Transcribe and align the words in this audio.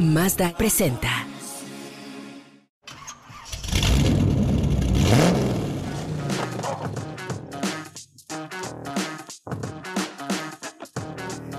Mazda 0.00 0.56
presenta. 0.56 1.08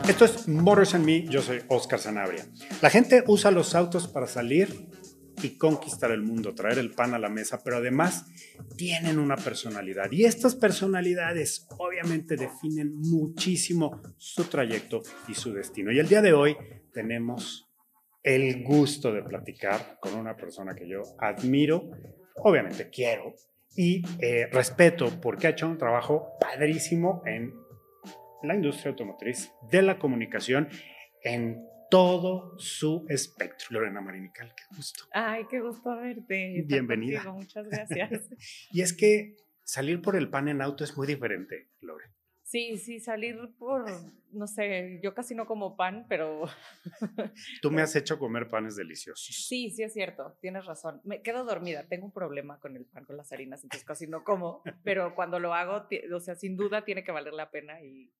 Esto 0.05 0.26
es 0.26 0.48
Motors 0.49 0.95
and 0.95 1.05
Me, 1.05 1.26
yo 1.27 1.41
soy 1.41 1.62
Oscar 1.70 1.99
Sanabria. 1.99 2.45
La 2.81 2.90
gente 2.90 3.23
usa 3.26 3.52
los 3.52 3.73
autos 3.73 4.09
para 4.09 4.27
salir 4.27 4.90
y 5.41 5.57
conquistar 5.57 6.12
el 6.12 6.21
mundo, 6.21 6.54
traer 6.54 6.79
el 6.79 6.91
pan 6.91 7.13
a 7.13 7.20
la 7.20 7.29
mesa, 7.29 7.62
pero 7.63 7.77
además 7.77 8.26
tienen 8.76 9.17
una 9.17 9.38
personalidad. 9.38 10.12
Y 10.12 10.26
estas 10.26 10.55
personalidades 10.55 11.67
obviamente 11.77 12.35
definen 12.35 12.95
muchísimo 12.95 14.02
su 14.17 14.43
trayecto 14.43 15.04
y 15.29 15.35
su 15.35 15.54
destino. 15.54 15.93
Y 15.93 15.99
el 15.99 16.09
día 16.09 16.21
de 16.21 16.34
hoy 16.34 16.57
tenemos 16.91 17.65
el 18.25 18.63
gusto 18.63 19.13
de 19.13 19.21
platicar 19.21 19.99
con 20.01 20.15
una 20.15 20.35
persona 20.35 20.73
que 20.73 20.87
yo 20.90 21.04
admiro, 21.20 21.91
obviamente 22.37 22.90
quiero 22.90 23.35
y 23.76 24.01
eh, 24.20 24.48
respeto 24.51 25.21
porque 25.21 25.45
ha 25.45 25.51
hecho 25.51 25.67
un 25.67 25.77
trabajo 25.77 26.32
padrísimo 26.40 27.21
en 27.27 27.54
la 28.41 28.55
industria 28.55 28.90
automotriz, 28.90 29.51
de 29.70 29.84
la 29.84 29.99
comunicación, 29.99 30.70
en 31.23 31.63
todo 31.91 32.57
su 32.57 33.05
espectro. 33.09 33.67
Lorena 33.70 34.01
Marinical, 34.01 34.54
qué 34.55 34.76
gusto. 34.76 35.04
Ay, 35.12 35.45
qué 35.48 35.60
gusto 35.60 35.95
verte. 35.95 36.63
Bienvenida. 36.65 37.23
contigo, 37.23 37.35
Muchas 37.35 37.67
gracias. 37.67 38.29
Y 38.71 38.82
es 38.82 38.93
que 38.93 39.35
salir 39.63 40.01
por 40.01 40.15
el 40.15 40.29
pan 40.29 40.48
en 40.48 40.63
auto 40.63 40.84
es 40.84 40.98
muy 40.98 41.05
diferente, 41.05 41.70
Lore. 41.82 42.05
Sí, 42.46 42.77
sí, 42.77 42.99
salir 42.99 43.55
por, 43.57 43.85
no 44.32 44.46
sé, 44.46 44.99
yo 45.01 45.15
casi 45.15 45.34
no 45.34 45.48
como 45.48 45.76
pan, 45.76 46.05
pero 46.07 46.43
Tú 47.63 47.71
me 47.71 47.82
has 47.82 47.96
hecho 47.96 48.20
comer 48.20 48.48
panes 48.48 48.76
deliciosos. 48.76 49.48
sí, 49.48 49.71
sí 49.71 49.82
es 49.82 49.93
cierto, 49.93 50.38
tienes 50.41 50.63
razón. 50.68 51.01
Me 51.04 51.23
quedo 51.23 51.43
dormida, 51.43 51.88
tengo 51.88 52.05
un 52.05 52.12
problema 52.12 52.60
con 52.60 52.76
el 52.76 52.85
pan, 52.85 53.04
con 53.04 53.18
las 53.18 53.32
harinas, 53.32 53.63
entonces 53.63 53.84
casi 53.84 54.05
no 54.05 54.23
como, 54.23 54.62
pero 54.84 55.16
cuando 55.16 55.40
lo 55.40 55.55
hago, 55.55 55.88
o 56.13 56.20
sea, 56.20 56.35
sin 56.35 56.55
duda 56.55 56.85
tiene 56.85 57.04
que 57.04 57.12
valer 57.12 57.34
la 57.34 57.49
pena 57.49 57.82
y, 57.82 58.13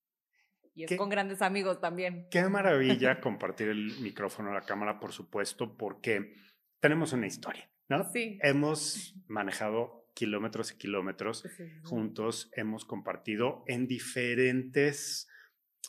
y 0.73 0.86
es 0.86 0.90
¿Qué? 0.90 0.98
con 0.98 1.09
grandes 1.09 1.44
amigos 1.44 1.80
también. 1.80 2.28
Qué 2.31 2.50
maravilla 2.50 3.20
compartir 3.22 3.68
el 3.68 4.00
micrófono 4.02 4.50
a 4.50 4.56
la 4.56 4.62
cámara, 4.62 5.00
por 5.00 5.12
supuesto, 5.14 5.78
porque 5.78 6.34
tenemos 6.80 7.14
una 7.14 7.28
historia, 7.28 7.70
¿no? 7.90 8.12
Sí. 8.12 8.40
Hemos 8.42 9.14
manejado 9.28 10.05
kilómetros 10.16 10.72
y 10.72 10.78
kilómetros 10.78 11.42
Sí, 11.42 11.50
sí, 11.50 11.70
sí. 11.70 11.80
juntos, 11.84 12.50
hemos 12.56 12.86
compartido 12.86 13.64
en 13.68 13.86
diferentes 13.88 15.28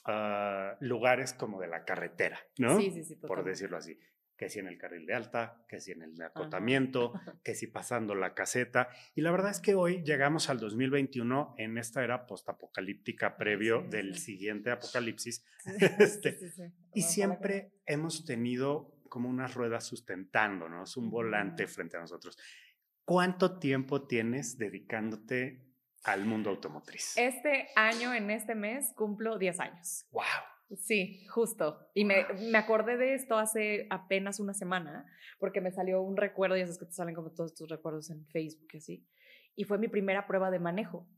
ah, 0.04 0.76
lugares 0.80 1.32
como 1.32 1.60
de 1.60 1.68
la 1.68 1.84
carretera, 1.86 2.38
¿no? 2.58 2.78
Sí, 2.78 2.90
sí, 2.90 3.04
sí, 3.04 3.16
Por 3.16 3.42
decirlo 3.44 3.78
así. 3.78 3.98
Que 4.36 4.50
si 4.50 4.58
en 4.58 4.66
el 4.66 4.76
carril 4.76 5.06
de 5.06 5.14
alta, 5.14 5.64
que 5.66 5.80
si 5.80 5.92
en 5.92 6.02
el 6.02 6.20
acotamiento, 6.20 7.14
que 7.42 7.54
si 7.54 7.68
pasando 7.68 8.14
la 8.14 8.34
caseta. 8.34 8.90
Y 9.14 9.22
la 9.22 9.30
verdad 9.30 9.50
es 9.50 9.60
que 9.62 9.74
hoy 9.74 10.02
llegamos 10.02 10.50
al 10.50 10.58
2021 10.60 11.54
en 11.56 11.78
esta 11.78 12.04
era 12.04 12.26
postapocalíptica 12.26 13.38
previo 13.38 13.80
Sí, 13.84 13.88
del 13.88 14.18
siguiente 14.18 14.70
apocalipsis. 14.70 15.42
Este. 15.98 16.38
Y 16.92 17.00
siempre 17.02 17.70
hemos 17.86 18.26
tenido 18.26 18.92
como 19.08 19.30
unas 19.30 19.54
ruedas 19.54 19.84
sustentándonos, 19.84 20.98
un 20.98 21.08
volante 21.10 21.66
frente 21.66 21.96
a 21.96 22.00
nosotros. 22.00 22.36
¿Cuánto 23.06 23.60
tiempo 23.60 24.02
tienes 24.08 24.58
dedicándote 24.58 25.62
al 26.02 26.24
mundo 26.24 26.50
automotriz? 26.50 27.16
Este 27.16 27.68
año, 27.76 28.12
en 28.12 28.32
este 28.32 28.56
mes, 28.56 28.92
cumplo 28.96 29.38
10 29.38 29.60
años. 29.60 30.06
¡Wow! 30.10 30.24
Sí, 30.76 31.24
justo. 31.28 31.88
Y 31.94 32.04
me, 32.04 32.26
me 32.50 32.58
acordé 32.58 32.96
de 32.96 33.14
esto 33.14 33.38
hace 33.38 33.86
apenas 33.90 34.40
una 34.40 34.54
semana, 34.54 35.06
porque 35.38 35.60
me 35.60 35.70
salió 35.70 36.02
un 36.02 36.16
recuerdo, 36.16 36.56
ya 36.56 36.64
sabes 36.64 36.80
que 36.80 36.86
te 36.86 36.94
salen 36.94 37.14
como 37.14 37.30
todos 37.30 37.54
tus 37.54 37.68
recuerdos 37.70 38.10
en 38.10 38.26
Facebook 38.26 38.66
y 38.72 38.78
así. 38.78 39.06
Y 39.54 39.62
fue 39.62 39.78
mi 39.78 39.86
primera 39.86 40.26
prueba 40.26 40.50
de 40.50 40.58
manejo. 40.58 41.08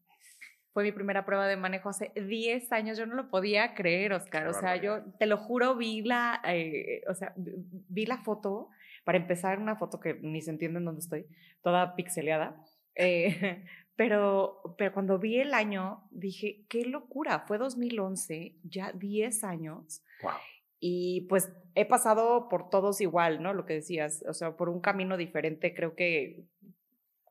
Fue 0.74 0.82
mi 0.82 0.92
primera 0.92 1.24
prueba 1.24 1.48
de 1.48 1.56
manejo 1.56 1.88
hace 1.88 2.12
10 2.14 2.70
años. 2.70 2.98
Yo 2.98 3.06
no 3.06 3.14
lo 3.14 3.30
podía 3.30 3.74
creer, 3.74 4.12
Oscar. 4.12 4.42
Qué 4.42 4.50
O 4.50 4.52
sea, 4.52 4.76
yo 4.76 5.04
te 5.18 5.24
lo 5.24 5.38
juro, 5.38 5.74
vi 5.74 6.02
la, 6.02 6.42
eh, 6.44 7.00
o 7.08 7.14
sea, 7.14 7.32
vi 7.34 8.04
la 8.04 8.18
foto, 8.18 8.68
para 9.08 9.16
empezar, 9.16 9.58
una 9.58 9.74
foto 9.74 10.00
que 10.00 10.18
ni 10.20 10.42
se 10.42 10.50
entiende 10.50 10.80
en 10.80 10.84
dónde 10.84 11.00
estoy, 11.00 11.24
toda 11.62 11.96
pixeleada. 11.96 12.62
Eh, 12.94 13.64
pero, 13.96 14.60
pero 14.76 14.92
cuando 14.92 15.18
vi 15.18 15.40
el 15.40 15.54
año, 15.54 16.06
dije, 16.10 16.66
qué 16.68 16.84
locura, 16.84 17.46
fue 17.48 17.56
2011, 17.56 18.56
ya 18.64 18.92
10 18.92 19.44
años. 19.44 20.04
¡Wow! 20.22 20.32
Y 20.78 21.22
pues 21.22 21.50
he 21.74 21.86
pasado 21.86 22.50
por 22.50 22.68
todos 22.68 23.00
igual, 23.00 23.42
¿no? 23.42 23.54
Lo 23.54 23.64
que 23.64 23.72
decías, 23.76 24.22
o 24.28 24.34
sea, 24.34 24.58
por 24.58 24.68
un 24.68 24.82
camino 24.82 25.16
diferente, 25.16 25.72
creo 25.72 25.94
que 25.94 26.44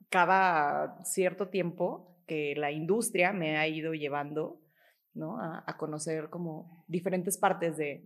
cada 0.09 1.05
cierto 1.05 1.49
tiempo 1.49 2.17
que 2.25 2.55
la 2.55 2.71
industria 2.71 3.33
me 3.33 3.57
ha 3.57 3.67
ido 3.67 3.93
llevando, 3.93 4.63
¿no? 5.13 5.39
A, 5.39 5.63
a 5.67 5.77
conocer 5.77 6.31
como 6.31 6.83
diferentes 6.87 7.37
partes 7.37 7.77
de, 7.77 8.03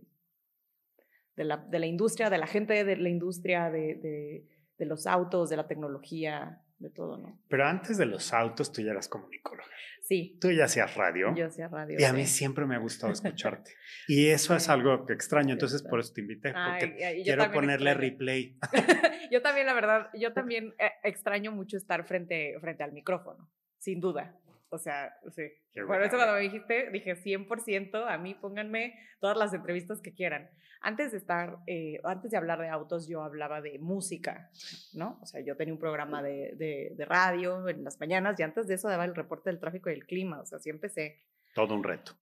de, 1.36 1.44
la, 1.44 1.56
de 1.56 1.78
la 1.78 1.86
industria, 1.86 2.30
de 2.30 2.38
la 2.38 2.46
gente 2.46 2.84
de 2.84 2.96
la 2.96 3.08
industria, 3.08 3.70
de, 3.70 3.94
de, 3.96 4.46
de 4.78 4.86
los 4.86 5.06
autos, 5.06 5.50
de 5.50 5.56
la 5.56 5.66
tecnología, 5.66 6.60
de 6.78 6.90
todo, 6.90 7.16
¿no? 7.16 7.40
Pero 7.48 7.66
antes 7.66 7.96
de 7.98 8.06
los 8.06 8.32
autos, 8.32 8.72
tú 8.72 8.82
ya 8.82 8.90
eras 8.90 9.08
comunicóloga. 9.08 9.68
Sí, 10.02 10.36
Tú 10.40 10.50
ya 10.50 10.64
hacías 10.64 10.96
radio. 10.96 11.32
yo 11.36 11.46
hacía 11.46 11.68
radio. 11.68 11.96
y 11.98 12.02
a 12.04 12.12
mí 12.12 12.26
siempre 12.26 12.66
me 12.66 12.74
ha 12.74 12.78
gustado 12.78 13.12
escucharte. 13.12 13.70
Y 14.08 14.26
eso 14.28 14.54
es 14.56 14.68
algo 14.68 15.06
que 15.06 15.12
extraño, 15.12 15.52
entonces 15.52 15.82
por 15.82 16.00
eso 16.00 16.12
te 16.12 16.20
invité, 16.22 16.48
porque 16.52 16.96
Ay, 16.96 17.02
ay, 17.04 17.18
yo 17.18 17.36
quiero 17.36 17.52
ponerle 17.52 17.90
extraño. 17.92 18.10
replay. 18.10 18.58
yo 19.30 19.40
también, 19.42 19.66
la 19.66 19.74
verdad, 19.74 20.08
yo 20.14 20.32
también 20.34 20.74
eh, 20.78 20.90
extraño 21.04 21.52
mucho 21.52 21.76
estar 21.76 22.04
frente, 22.04 22.56
frente 22.60 22.82
al 22.82 22.92
micrófono, 22.92 23.48
sin 23.78 24.00
duda. 24.00 24.36
O 24.72 24.78
sea, 24.78 25.14
sí. 25.34 25.42
Qué 25.74 25.82
Por 25.82 26.02
eso 26.02 26.16
cuando 26.16 26.32
me 26.32 26.40
dijiste, 26.40 26.88
dije 26.90 27.14
100%, 27.14 28.06
a 28.08 28.16
mí 28.16 28.34
pónganme 28.34 28.98
todas 29.20 29.36
las 29.36 29.52
entrevistas 29.52 30.00
que 30.00 30.14
quieran. 30.14 30.48
Antes 30.80 31.12
de 31.12 31.18
estar, 31.18 31.58
eh, 31.66 32.00
antes 32.04 32.30
de 32.30 32.38
hablar 32.38 32.58
de 32.58 32.70
autos, 32.70 33.06
yo 33.06 33.22
hablaba 33.22 33.60
de 33.60 33.78
música, 33.78 34.50
¿no? 34.94 35.18
O 35.20 35.26
sea, 35.26 35.42
yo 35.42 35.56
tenía 35.58 35.74
un 35.74 35.78
programa 35.78 36.22
de, 36.22 36.54
de, 36.56 36.94
de 36.96 37.04
radio 37.04 37.68
en 37.68 37.84
las 37.84 38.00
mañanas 38.00 38.40
y 38.40 38.44
antes 38.44 38.66
de 38.66 38.76
eso 38.76 38.88
daba 38.88 39.04
el 39.04 39.14
reporte 39.14 39.50
del 39.50 39.60
tráfico 39.60 39.90
y 39.90 39.92
del 39.92 40.06
clima. 40.06 40.40
O 40.40 40.46
sea, 40.46 40.56
así 40.56 40.70
empecé. 40.70 41.20
Todo 41.54 41.74
un 41.74 41.84
reto. 41.84 42.12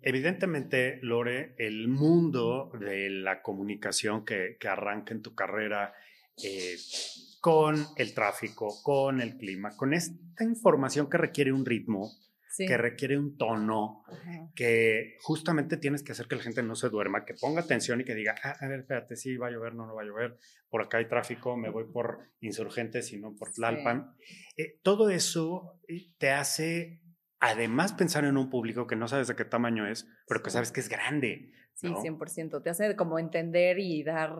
Evidentemente, 0.00 0.98
Lore, 1.00 1.54
el 1.58 1.86
mundo 1.86 2.72
de 2.80 3.08
la 3.08 3.40
comunicación 3.40 4.24
que, 4.24 4.56
que 4.58 4.66
arranca 4.66 5.14
en 5.14 5.22
tu 5.22 5.36
carrera 5.36 5.94
eh, 6.42 6.76
con 7.40 7.84
el 7.96 8.14
tráfico, 8.14 8.68
con 8.82 9.20
el 9.20 9.36
clima, 9.36 9.76
con 9.76 9.92
esta 9.94 10.44
información 10.44 11.08
que 11.10 11.18
requiere 11.18 11.52
un 11.52 11.64
ritmo, 11.66 12.10
Sí. 12.54 12.66
que 12.66 12.76
requiere 12.76 13.18
un 13.18 13.38
tono, 13.38 14.02
Ajá. 14.06 14.50
que 14.54 15.16
justamente 15.22 15.78
tienes 15.78 16.02
que 16.02 16.12
hacer 16.12 16.26
que 16.28 16.36
la 16.36 16.42
gente 16.42 16.62
no 16.62 16.74
se 16.74 16.90
duerma, 16.90 17.24
que 17.24 17.32
ponga 17.32 17.62
atención 17.62 18.02
y 18.02 18.04
que 18.04 18.14
diga, 18.14 18.34
ah, 18.44 18.54
a 18.60 18.68
ver, 18.68 18.80
espérate, 18.80 19.16
sí, 19.16 19.38
va 19.38 19.46
a 19.46 19.50
llover, 19.50 19.74
no, 19.74 19.86
no 19.86 19.94
va 19.94 20.02
a 20.02 20.04
llover, 20.04 20.36
por 20.68 20.82
acá 20.82 20.98
hay 20.98 21.08
tráfico, 21.08 21.56
me 21.56 21.70
voy 21.70 21.84
por 21.90 22.28
Insurgentes 22.40 23.10
y 23.14 23.18
no 23.18 23.34
por 23.34 23.48
Sí. 23.48 23.54
Tlalpan. 23.56 24.14
Eh, 24.58 24.78
todo 24.82 25.08
eso 25.08 25.80
eh, 25.88 26.10
te 26.18 26.28
hace, 26.30 27.00
además, 27.40 27.94
pensar 27.94 28.26
en 28.26 28.36
un 28.36 28.50
público 28.50 28.86
que 28.86 28.96
no 28.96 29.08
sabes 29.08 29.28
de 29.28 29.34
qué 29.36 29.46
tamaño 29.46 29.86
es, 29.90 30.06
pero 30.28 30.42
que 30.42 30.50
Sí. 30.50 30.54
sabes 30.54 30.72
que 30.72 30.80
es 30.80 30.90
grande. 30.90 31.52
Sí, 31.72 31.88
¿no? 31.90 32.02
100%. 32.02 32.60
Te 32.62 32.68
hace 32.68 32.94
como 32.96 33.18
entender 33.18 33.78
y 33.78 34.02
dar, 34.02 34.36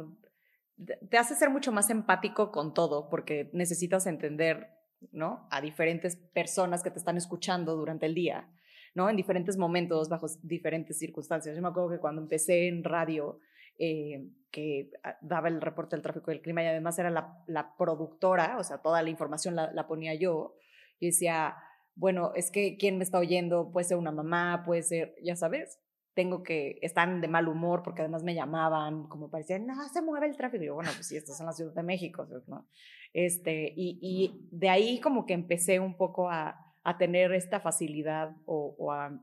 te- 1.08 1.18
hace 1.18 1.34
ser 1.34 1.50
mucho 1.50 1.72
más 1.72 1.90
empático 1.90 2.50
con 2.50 2.74
todo, 2.74 3.08
porque 3.08 3.50
necesitas 3.52 4.06
entender, 4.06 4.68
¿no? 5.12 5.46
A 5.50 5.60
diferentes 5.60 6.16
personas 6.16 6.82
que 6.82 6.90
te 6.90 6.98
están 6.98 7.16
escuchando 7.16 7.76
durante 7.76 8.06
el 8.06 8.14
día, 8.14 8.48
¿no? 8.94 9.08
En 9.08 9.16
diferentes 9.16 9.56
momentos, 9.56 10.08
bajo 10.08 10.26
diferentes 10.42 10.98
circunstancias. 10.98 11.56
Yo 11.56 11.62
me 11.62 11.68
acuerdo 11.68 11.90
que 11.90 11.98
cuando 11.98 12.22
empecé 12.22 12.68
en 12.68 12.84
radio, 12.84 13.38
eh, 13.78 14.28
que 14.50 14.90
ah, 15.02 15.16
daba 15.22 15.48
el 15.48 15.60
reporte 15.60 15.96
del 15.96 16.02
tráfico 16.02 16.30
del 16.30 16.42
clima 16.42 16.62
y 16.62 16.66
además 16.66 16.98
era 16.98 17.10
la, 17.10 17.42
la 17.46 17.74
productora, 17.76 18.58
o 18.58 18.64
sea, 18.64 18.78
toda 18.78 19.02
la 19.02 19.10
información 19.10 19.56
la, 19.56 19.72
la 19.72 19.86
ponía 19.86 20.14
yo, 20.14 20.54
y 21.00 21.06
decía, 21.06 21.56
bueno, 21.94 22.32
es 22.34 22.50
que 22.50 22.76
quién 22.76 22.98
me 22.98 23.04
está 23.04 23.18
oyendo, 23.18 23.72
puede 23.72 23.84
ser 23.84 23.96
una 23.96 24.12
mamá, 24.12 24.62
puede 24.64 24.82
ser, 24.82 25.14
ya 25.22 25.36
sabes, 25.36 25.80
tengo 26.14 26.42
que, 26.42 26.78
están 26.82 27.20
de 27.20 27.28
mal 27.28 27.48
humor 27.48 27.82
porque 27.82 28.02
además 28.02 28.22
me 28.22 28.34
llamaban, 28.34 29.08
como 29.08 29.30
parecían, 29.30 29.66
no, 29.66 29.74
se 29.88 30.02
mueve 30.02 30.26
el 30.26 30.36
tráfico. 30.36 30.62
Y 30.62 30.66
yo, 30.66 30.74
bueno, 30.74 30.90
pues 30.94 31.06
sí, 31.06 31.16
estás 31.16 31.40
en 31.40 31.46
la 31.46 31.52
Ciudad 31.52 31.74
de 31.74 31.82
México, 31.82 32.26
¿no? 32.46 32.66
Este, 33.12 33.72
y, 33.76 33.98
y 34.00 34.48
de 34.50 34.68
ahí 34.68 35.00
como 35.00 35.26
que 35.26 35.34
empecé 35.34 35.80
un 35.80 35.96
poco 35.96 36.30
a, 36.30 36.74
a 36.84 36.98
tener 36.98 37.32
esta 37.32 37.60
facilidad 37.60 38.34
o, 38.46 38.74
o 38.78 38.92
a, 38.92 39.20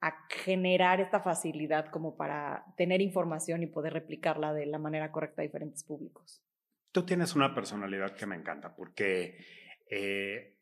a, 0.00 0.26
generar 0.28 1.00
esta 1.00 1.20
facilidad 1.20 1.86
como 1.90 2.16
para 2.16 2.64
tener 2.76 3.00
información 3.00 3.62
y 3.62 3.66
poder 3.66 3.92
replicarla 3.92 4.52
de 4.52 4.66
la 4.66 4.78
manera 4.78 5.12
correcta 5.12 5.42
a 5.42 5.44
diferentes 5.44 5.84
públicos. 5.84 6.42
Tú 6.90 7.04
tienes 7.04 7.34
una 7.34 7.54
personalidad 7.54 8.14
que 8.14 8.26
me 8.26 8.36
encanta 8.36 8.74
porque 8.74 9.38
eh, 9.90 10.58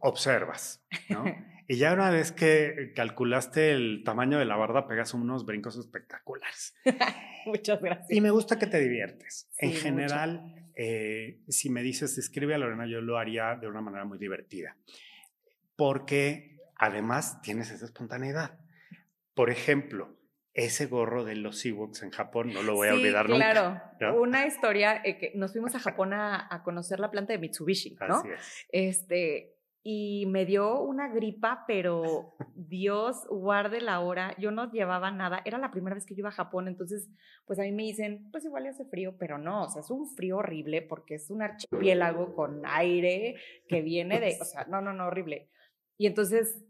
observas, 0.00 0.84
¿no? 1.08 1.24
y 1.68 1.76
ya 1.76 1.92
una 1.92 2.10
vez 2.10 2.32
que 2.32 2.92
calculaste 2.94 3.72
el 3.72 4.02
tamaño 4.04 4.38
de 4.38 4.44
la 4.44 4.56
barda, 4.56 4.86
pegas 4.86 5.14
unos 5.14 5.44
brincos 5.46 5.76
espectaculares. 5.76 6.74
Muchas 7.46 7.80
gracias. 7.80 8.10
Y 8.10 8.20
me 8.20 8.30
gusta 8.30 8.58
que 8.58 8.66
te 8.66 8.80
diviertes. 8.80 9.48
en 9.58 9.72
general, 9.72 10.70
eh, 10.76 11.40
si 11.48 11.70
me 11.70 11.82
dices 11.82 12.18
escribe 12.18 12.54
a 12.54 12.58
Lorena, 12.58 12.86
yo 12.86 13.00
lo 13.00 13.18
haría 13.18 13.56
de 13.56 13.68
una 13.68 13.80
manera 13.80 14.04
muy 14.04 14.18
divertida. 14.18 14.76
Porque 15.76 16.58
además 16.76 17.40
tienes 17.42 17.70
esa 17.70 17.86
espontaneidad. 17.86 18.58
Por 19.34 19.50
ejemplo, 19.50 20.19
ese 20.54 20.86
gorro 20.86 21.24
de 21.24 21.36
los 21.36 21.64
Ewoks 21.64 22.02
en 22.02 22.10
Japón, 22.10 22.52
no 22.52 22.62
lo 22.62 22.74
voy 22.74 22.88
a 22.88 22.94
olvidar 22.94 23.28
nunca. 23.28 23.94
Claro, 23.98 24.20
una 24.20 24.46
historia 24.46 25.00
eh, 25.04 25.18
que 25.18 25.32
nos 25.34 25.52
fuimos 25.52 25.74
a 25.74 25.80
Japón 25.80 26.12
a, 26.12 26.62
conocer 26.64 27.00
la 27.00 27.10
planta 27.10 27.32
de 27.32 27.38
Mitsubishi, 27.38 27.96
¿no? 28.08 28.16
Así 28.16 28.28
es. 28.30 28.66
Este, 28.70 29.60
y 29.82 30.26
me 30.26 30.44
dio 30.44 30.80
una 30.80 31.08
gripa, 31.08 31.64
pero 31.66 32.34
Dios 32.54 33.26
guarde 33.30 33.80
la 33.80 34.00
hora, 34.00 34.36
yo 34.38 34.50
no 34.50 34.70
llevaba 34.70 35.10
nada, 35.10 35.40
era 35.44 35.58
la 35.58 35.70
primera 35.70 35.94
vez 35.94 36.04
que 36.04 36.14
yo 36.14 36.20
iba 36.20 36.28
a 36.28 36.32
Japón, 36.32 36.68
entonces 36.68 37.08
pues 37.46 37.58
a 37.58 37.62
mí 37.62 37.72
me 37.72 37.84
dicen, 37.84 38.28
pues 38.30 38.44
igual 38.44 38.66
hace 38.66 38.84
frío, 38.84 39.16
pero 39.18 39.38
no, 39.38 39.64
o 39.64 39.68
sea, 39.70 39.80
es 39.80 39.90
un 39.90 40.08
frío 40.08 40.38
horrible 40.38 40.82
porque 40.82 41.14
es 41.14 41.30
un 41.30 41.42
archipiélago 41.42 42.34
con 42.34 42.62
aire 42.66 43.36
que 43.68 43.82
viene 43.82 44.20
de, 44.20 44.36
o 44.40 44.44
sea, 44.44 44.64
no, 44.68 44.80
no, 44.80 44.92
no, 44.92 45.06
horrible. 45.06 45.48
Y 45.96 46.06
entonces 46.06 46.64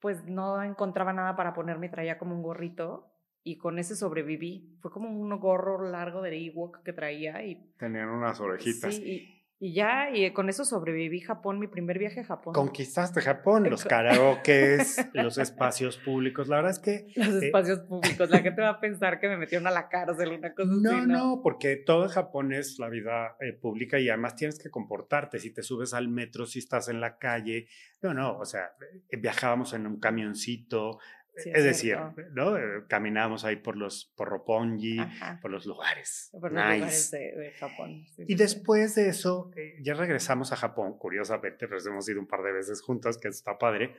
pues 0.00 0.24
no 0.24 0.62
encontraba 0.62 1.12
nada 1.12 1.34
para 1.36 1.52
ponerme, 1.52 1.88
traía 1.88 2.18
como 2.18 2.34
un 2.34 2.42
gorrito 2.42 3.07
y 3.48 3.56
con 3.56 3.78
ese 3.78 3.96
sobreviví. 3.96 4.76
Fue 4.82 4.90
como 4.90 5.08
un 5.08 5.30
gorro 5.40 5.90
largo 5.90 6.20
de 6.20 6.36
Ewok 6.36 6.82
que 6.82 6.92
traía 6.92 7.42
y... 7.44 7.72
Tenían 7.78 8.10
unas 8.10 8.38
orejitas. 8.40 8.94
Sí, 8.94 9.42
y, 9.58 9.72
ya, 9.72 10.10
y 10.14 10.30
con 10.34 10.50
eso 10.50 10.66
sobreviví 10.66 11.20
Japón, 11.20 11.58
mi 11.58 11.66
primer 11.66 11.98
viaje 11.98 12.20
a 12.20 12.24
Japón. 12.24 12.52
Conquistaste 12.52 13.22
Japón, 13.22 13.68
los 13.70 13.86
karaokes, 13.86 15.08
los 15.14 15.38
espacios 15.38 15.96
públicos, 15.96 16.46
la 16.48 16.56
verdad 16.56 16.72
es 16.72 16.78
que... 16.78 17.06
Los 17.16 17.42
eh, 17.42 17.46
espacios 17.46 17.80
públicos, 17.80 18.28
la 18.28 18.40
gente 18.40 18.60
va 18.60 18.68
a 18.68 18.80
pensar 18.80 19.18
que 19.18 19.28
me 19.28 19.38
metieron 19.38 19.66
a 19.66 19.70
la 19.70 19.88
cárcel, 19.88 20.32
una 20.32 20.52
cosa 20.52 20.70
no, 20.70 20.90
así. 20.90 21.06
No, 21.06 21.06
no, 21.06 21.40
porque 21.42 21.76
todo 21.76 22.06
Japón 22.10 22.52
es 22.52 22.78
la 22.78 22.90
vida 22.90 23.36
eh, 23.40 23.54
pública 23.54 23.98
y 23.98 24.10
además 24.10 24.36
tienes 24.36 24.62
que 24.62 24.70
comportarte. 24.70 25.38
Si 25.38 25.54
te 25.54 25.62
subes 25.62 25.94
al 25.94 26.08
metro, 26.08 26.44
si 26.44 26.58
estás 26.58 26.90
en 26.90 27.00
la 27.00 27.16
calle, 27.16 27.66
no, 28.02 28.12
no, 28.12 28.36
o 28.38 28.44
sea, 28.44 28.72
eh, 29.08 29.16
viajábamos 29.16 29.72
en 29.72 29.86
un 29.86 29.98
camioncito, 29.98 30.98
es, 31.44 31.64
decir, 31.64 31.98
¿no? 32.32 32.56
Eh, 32.56 32.84
caminamos 32.88 33.44
ahí 33.44 33.56
por 33.56 33.76
los 33.76 34.12
por 34.16 34.28
Roppongi, 34.28 34.98
por 35.40 35.50
los 35.50 35.66
lugares. 35.66 36.28
Por 36.32 36.52
los 36.52 36.52
lugares 36.52 37.10
de, 37.10 37.52
Japón. 37.58 38.04
y 38.18 38.34
después 38.34 38.94
de 38.94 39.08
eso, 39.08 39.50
eh, 39.56 39.76
ya 39.82 39.94
regresamos 39.94 40.52
a 40.52 40.56
Japón, 40.56 40.98
curiosamente, 40.98 41.68
pero 41.68 41.80
hemos 41.86 42.08
ido 42.08 42.20
un 42.20 42.26
par 42.26 42.42
de 42.42 42.52
veces 42.52 42.82
juntos, 42.82 43.18
que 43.18 43.28
está 43.28 43.58
padre, 43.58 43.94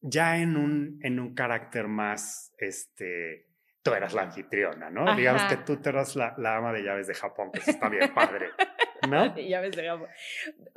ya 0.00 0.38
en 0.38 0.56
un, 0.56 0.98
en 1.02 1.18
un 1.20 1.34
carácter 1.34 1.88
más, 1.88 2.52
este, 2.58 3.48
tú 3.82 3.92
eras 3.92 4.14
la 4.14 4.22
anfitriona, 4.22 4.90
¿no? 4.90 5.14
Digamos 5.16 5.42
que 5.44 5.56
tú 5.58 5.76
te 5.76 5.90
eras 5.90 6.16
la, 6.16 6.34
la, 6.38 6.56
ama 6.56 6.72
de 6.72 6.82
llaves 6.82 7.06
de 7.06 7.14
Japón, 7.14 7.50
que 7.52 7.70
está 7.70 7.88
bien 7.88 8.12
padre. 8.14 8.50
¿No? 9.08 9.34
llaves 9.36 9.76
de 9.76 9.86
Japón. 9.86 10.08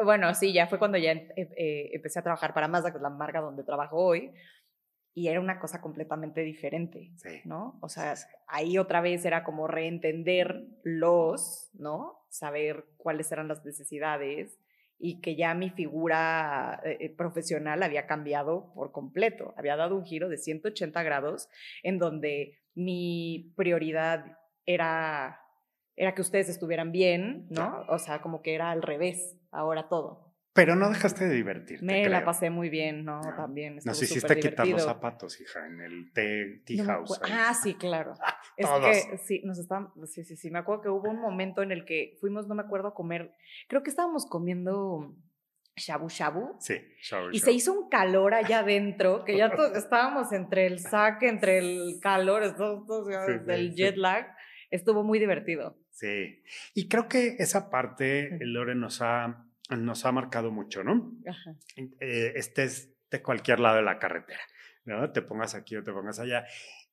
Bueno, 0.04 0.34
sí, 0.34 0.54
ya 0.54 0.68
fue 0.68 0.78
cuando 0.78 0.98
ya 0.98 1.12
eh, 1.12 1.90
empecé 1.94 2.20
a 2.20 2.24
trabajar 2.24 2.54
para 2.54 2.68
Mazda, 2.68 2.92
que 2.92 2.98
es 2.98 3.02
la 3.02 3.10
marca 3.10 3.42
donde 3.42 3.64
trabajo 3.64 3.98
hoy 3.98 4.34
y 5.14 5.28
era 5.28 5.40
una 5.40 5.60
cosa 5.60 5.82
completamente 5.82 6.42
diferente, 6.42 7.12
¿no? 7.46 7.78
O 7.82 7.90
sea, 7.90 8.14
ahí 8.48 8.78
otra 8.78 9.02
vez 9.02 9.26
era 9.26 9.44
como 9.44 9.68
reentender 9.68 10.66
los, 10.84 11.70
¿no? 11.74 12.26
Saber 12.30 12.86
cuáles 12.98 13.32
eran 13.32 13.48
las 13.48 13.66
necesidades 13.66 14.58
y 14.98 15.22
que 15.22 15.36
ya 15.36 15.54
mi 15.56 15.70
figura 15.70 16.82
eh, 16.84 16.98
eh, 17.00 17.10
profesional 17.10 17.84
había 17.84 18.06
cambiado 18.06 18.72
por 18.74 18.92
completo, 18.92 19.54
había 19.58 19.76
dado 19.76 19.96
un 19.96 20.06
giro 20.06 20.30
de 20.30 20.38
180 20.38 21.04
grados 21.04 21.50
en 21.84 22.00
donde 22.00 22.60
mi 22.76 23.54
prioridad 23.56 24.38
era 24.66 25.42
era 26.00 26.16
que 26.16 26.22
ustedes 26.22 26.48
estuvieran 26.48 26.94
bien, 26.94 27.46
¿no? 27.50 27.84
O 27.90 28.00
sea, 28.00 28.22
como 28.22 28.42
que 28.42 28.56
era 28.56 28.72
al 28.72 28.82
revés, 28.82 29.38
ahora 29.52 29.90
todo. 29.90 30.29
Pero 30.60 30.76
no 30.76 30.90
dejaste 30.90 31.26
de 31.26 31.36
divertirte. 31.36 31.86
Me 31.86 32.10
la 32.10 32.26
pasé 32.26 32.50
muy 32.50 32.70
bien, 32.70 33.06
¿no? 33.06 33.22
También. 33.38 33.80
Nos 33.86 34.02
hiciste 34.02 34.38
quitar 34.42 34.68
los 34.68 34.84
zapatos, 34.84 35.40
hija, 35.40 35.66
en 35.66 35.80
el 35.80 36.12
tea, 36.12 36.84
house. 36.84 37.18
ah, 37.32 37.54
sí, 37.54 37.76
claro. 37.76 38.14
es 38.58 38.68
que 38.68 39.18
sí, 39.20 39.42
nos 39.46 39.58
estaban, 39.58 39.88
sí, 40.06 40.26
sí, 40.26 40.36
sí. 40.36 40.52
Me 40.52 40.60
acuerdo 40.60 40.82
que 40.82 40.90
hubo 40.90 41.10
un 41.10 41.22
momento 41.22 41.64
en 41.64 41.72
el 41.72 41.86
que 41.86 42.18
fuimos, 42.20 42.50
no 42.50 42.56
me 42.56 42.64
acuerdo, 42.64 42.90
a 42.90 42.94
comer. 42.94 43.32
Creo 43.70 43.84
que 43.84 43.90
estábamos 43.90 44.26
comiendo 44.26 45.16
shabu 45.78 46.10
shabu. 46.10 46.58
Sí, 46.60 46.76
shabu 47.02 47.30
Y 47.32 47.40
se 47.40 47.54
hizo 47.54 47.72
un 47.72 47.88
calor 47.88 48.34
allá 48.34 48.60
adentro, 48.60 49.24
que 49.24 49.38
ya 49.38 49.56
todos 49.56 49.78
estábamos 49.78 50.34
entre 50.34 50.68
el 50.68 50.80
saque, 50.80 51.30
entre 51.30 51.60
el 51.60 52.00
calor, 52.02 52.54
todos, 52.58 52.86
todos, 52.86 53.08
el 53.48 53.76
jet 53.76 53.96
lag. 53.96 54.36
Estuvo 54.72 55.06
muy 55.06 55.20
divertido. 55.20 55.78
Sí. 55.92 56.44
Y 56.74 56.90
creo 56.90 57.08
que 57.08 57.38
esa 57.40 57.70
parte, 57.70 58.38
Lore, 58.42 58.76
nos 58.76 59.02
ha 59.02 59.46
nos 59.70 60.06
ha 60.06 60.12
marcado 60.12 60.52
mucho, 60.52 60.84
¿no? 60.84 61.14
Ajá. 61.28 61.56
Eh, 62.00 62.34
estés 62.36 62.94
de 63.10 63.22
cualquier 63.22 63.60
lado 63.60 63.78
de 63.78 63.84
la 63.84 64.00
carretera, 64.00 64.42
¿no? 64.86 65.12
Te 65.12 65.22
pongas 65.22 65.56
aquí 65.56 65.76
o 65.76 65.84
te 65.84 65.92
pongas 65.92 66.20
allá. 66.20 66.46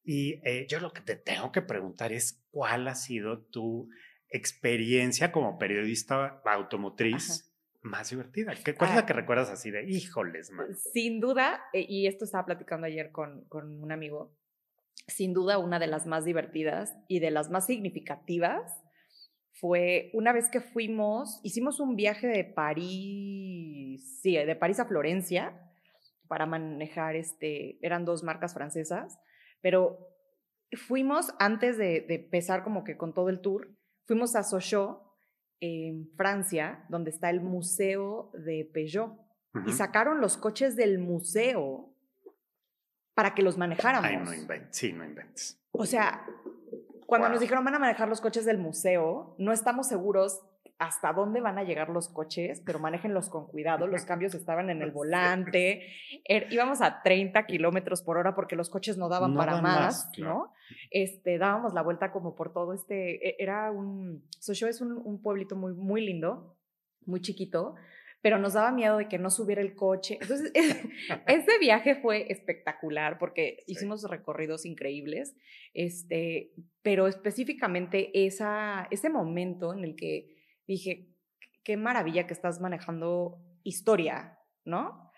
Y 0.05 0.41
eh, 0.45 0.67
yo 0.69 0.81
lo 0.81 0.93
que 0.93 1.01
te 1.01 1.17
tengo 1.17 1.53
que 1.53 1.63
preguntar 1.63 2.13
es 2.13 2.45
cuál 2.51 2.87
ha 2.89 2.95
sido 2.95 3.43
tu 3.45 3.89
experiencia 4.29 5.33
como 5.33 5.59
periodista 5.59 6.41
automotriz 6.45 7.53
más 7.83 8.11
divertida. 8.11 8.55
¿Qué, 8.65 8.75
¿Cuál 8.75 8.91
es 8.91 8.97
la 8.97 9.03
ah. 9.03 9.07
que 9.07 9.13
recuerdas 9.13 9.51
así 9.51 9.71
de, 9.71 9.89
híjoles, 9.89 10.51
man? 10.51 10.75
Sin 10.93 11.21
duda, 11.21 11.61
eh, 11.73 11.87
y 11.89 12.07
esto 12.07 12.25
estaba 12.25 12.45
platicando 12.47 12.87
ayer 12.87 13.11
con, 13.11 13.45
con 13.45 13.83
un 13.83 13.93
amigo, 13.93 14.37
sin 15.07 15.33
duda 15.33 15.59
una 15.59 15.79
de 15.79 15.87
las 15.87 16.07
más 16.07 16.25
divertidas 16.25 16.95
y 17.09 17.21
de 17.21 17.31
las 17.31 17.51
más 17.51 17.67
significativas 17.67 18.73
fue 19.61 20.11
una 20.13 20.33
vez 20.33 20.51
que 20.51 20.61
fuimos, 20.61 21.41
hicimos 21.43 21.81
un 21.81 21.97
viaje 21.97 22.27
de 22.27 22.45
París, 22.45 24.21
sí, 24.21 24.37
de 24.37 24.57
París 24.57 24.81
a 24.81 24.87
Florencia 24.87 25.59
para 26.29 26.45
manejar, 26.45 27.17
este, 27.17 27.79
eran 27.85 28.05
dos 28.05 28.23
marcas 28.23 28.53
francesas, 28.53 29.19
pero 29.63 29.99
fuimos 30.87 31.33
antes 31.39 31.79
de, 31.79 32.05
empezar 32.09 32.65
como 32.65 32.85
que 32.85 32.97
con 32.97 33.15
todo 33.15 33.31
el 33.31 33.41
tour, 33.41 33.71
fuimos 34.07 34.37
a 34.37 34.43
Sochaux, 34.43 35.03
en 35.59 36.11
Francia, 36.17 36.85
donde 36.91 37.09
está 37.11 37.31
el 37.31 37.41
museo 37.41 38.31
de 38.35 38.69
Peugeot, 38.75 39.19
y 39.67 39.73
sacaron 39.73 40.21
los 40.21 40.37
coches 40.37 40.77
del 40.77 40.99
museo 40.99 41.95
para 43.15 43.35
que 43.35 43.41
los 43.41 43.57
manejáramos. 43.57 44.11
Ay, 44.11 44.19
no 44.19 44.35
inventes, 44.35 44.77
sí, 44.77 44.93
no 44.93 45.03
inventes. 45.03 45.59
O 45.71 45.87
sea, 45.87 46.27
cuando 47.07 47.29
nos 47.29 47.41
dijeron 47.41 47.65
van 47.65 47.75
a 47.75 47.79
manejar 47.79 48.09
los 48.09 48.21
coches 48.21 48.45
del 48.45 48.59
museo, 48.59 49.35
no 49.39 49.53
estamos 49.53 49.89
seguros 49.89 50.43
hasta 50.79 51.13
dónde 51.13 51.41
van 51.41 51.59
a 51.59 51.65
llegar 51.65 51.89
los 51.89 52.09
coches, 52.09 52.61
pero 52.67 52.79
manéjenlos 52.79 53.31
con 53.31 53.47
cuidado. 53.47 53.87
Los 53.87 54.05
cambios 54.07 54.35
estaban 54.35 54.69
en 54.69 54.83
el 54.83 54.91
volante. 54.91 55.87
Er, 56.25 56.53
íbamos 56.53 56.83
a 56.83 57.03
30 57.03 57.47
kilómetros 57.47 58.03
por 58.03 58.19
hora 58.19 58.35
porque 58.35 58.57
los 58.57 58.69
coches 58.69 58.99
no 58.99 59.09
daban 59.09 59.35
para 59.35 59.61
más, 59.63 60.11
¿no? 60.19 60.53
Este, 60.91 61.39
dábamos 61.39 61.73
la 61.73 61.83
vuelta 61.83 62.13
como 62.13 62.35
por 62.35 62.53
todo 62.53 62.75
este. 62.75 63.27
E, 63.27 63.37
era 63.39 63.71
un. 63.71 64.25
Sochaux 64.39 64.69
es 64.69 64.81
un, 64.81 64.93
un 64.93 65.23
pueblito 65.23 65.57
muy, 65.57 65.73
muy 65.73 66.05
lindo, 66.05 66.57
muy 67.07 67.21
chiquito 67.21 67.77
pero 68.27 68.41
nos 68.41 68.55
daba 68.55 68.73
miedo 68.73 68.97
de 68.97 69.07
que 69.07 69.21
no 69.21 69.31
subiera 69.31 69.63
el 69.63 69.77
coche. 69.77 70.19
Entonces, 70.21 70.51
ese 71.29 71.59
viaje 71.61 71.95
fue 71.95 72.27
espectacular 72.29 73.19
porque 73.19 73.63
hicimos 73.69 74.03
recorridos 74.03 74.67
increíbles, 74.67 75.37
este, 75.75 76.51
pero 76.83 77.07
específicamente 77.07 78.27
esa, 78.27 78.89
ese 78.91 79.11
momento 79.11 79.73
en 79.73 79.85
el 79.85 79.95
que 79.95 80.35
dije, 80.67 81.07
qué 81.63 81.77
maravilla 81.77 82.27
que 82.27 82.33
estás 82.33 82.61
manejando 82.61 83.39
historia, 83.63 84.41
¿no? 84.65 85.09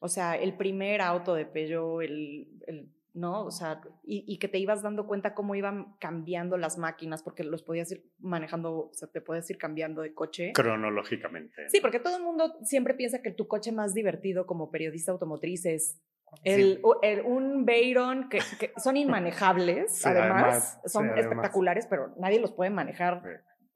O 0.00 0.08
sea, 0.08 0.34
el 0.34 0.56
primer 0.56 1.00
auto 1.00 1.34
de 1.34 1.46
Peugeot, 1.46 2.02
el, 2.02 2.48
el 2.66 2.92
¿no? 3.14 3.44
O 3.44 3.50
sea, 3.50 3.80
y, 4.04 4.38
que 4.38 4.48
te 4.48 4.58
ibas 4.58 4.82
dando 4.82 5.06
cuenta 5.06 5.34
cómo 5.34 5.54
iban 5.54 5.94
cambiando 5.98 6.56
las 6.56 6.78
máquinas, 6.78 7.22
porque 7.22 7.42
los 7.44 7.62
podías 7.62 7.90
ir 7.90 8.04
manejando, 8.18 8.88
o 8.88 8.90
sea, 8.92 9.08
te 9.08 9.20
puedes 9.20 9.48
ir 9.50 9.58
cambiando 9.58 10.02
de 10.02 10.14
coche. 10.14 10.52
Cronológicamente. 10.54 11.68
Sí, 11.68 11.80
porque 11.80 12.00
todo 12.00 12.16
el 12.16 12.22
mundo 12.22 12.54
siempre 12.62 12.94
piensa 12.94 13.22
que 13.22 13.30
tu 13.30 13.46
coche 13.48 13.72
más 13.72 13.94
divertido 13.94 14.46
como 14.46 14.70
periodista 14.70 15.12
automotriz 15.12 15.66
es 15.66 16.00
El, 16.44 16.80
el- 17.02 17.22
un 17.22 17.64
Veyron 17.64 18.28
que, 18.28 18.38
que 18.60 18.72
son 18.76 18.96
inmanejables, 18.96 19.98
Sí, 19.98 20.08
además, 20.08 20.30
además, 20.42 20.80
son 20.84 21.04
sí, 21.04 21.08
además. 21.10 21.24
espectaculares, 21.24 21.86
pero 21.88 22.14
nadie 22.18 22.38
los 22.40 22.52
puede 22.52 22.70
manejar 22.70 23.22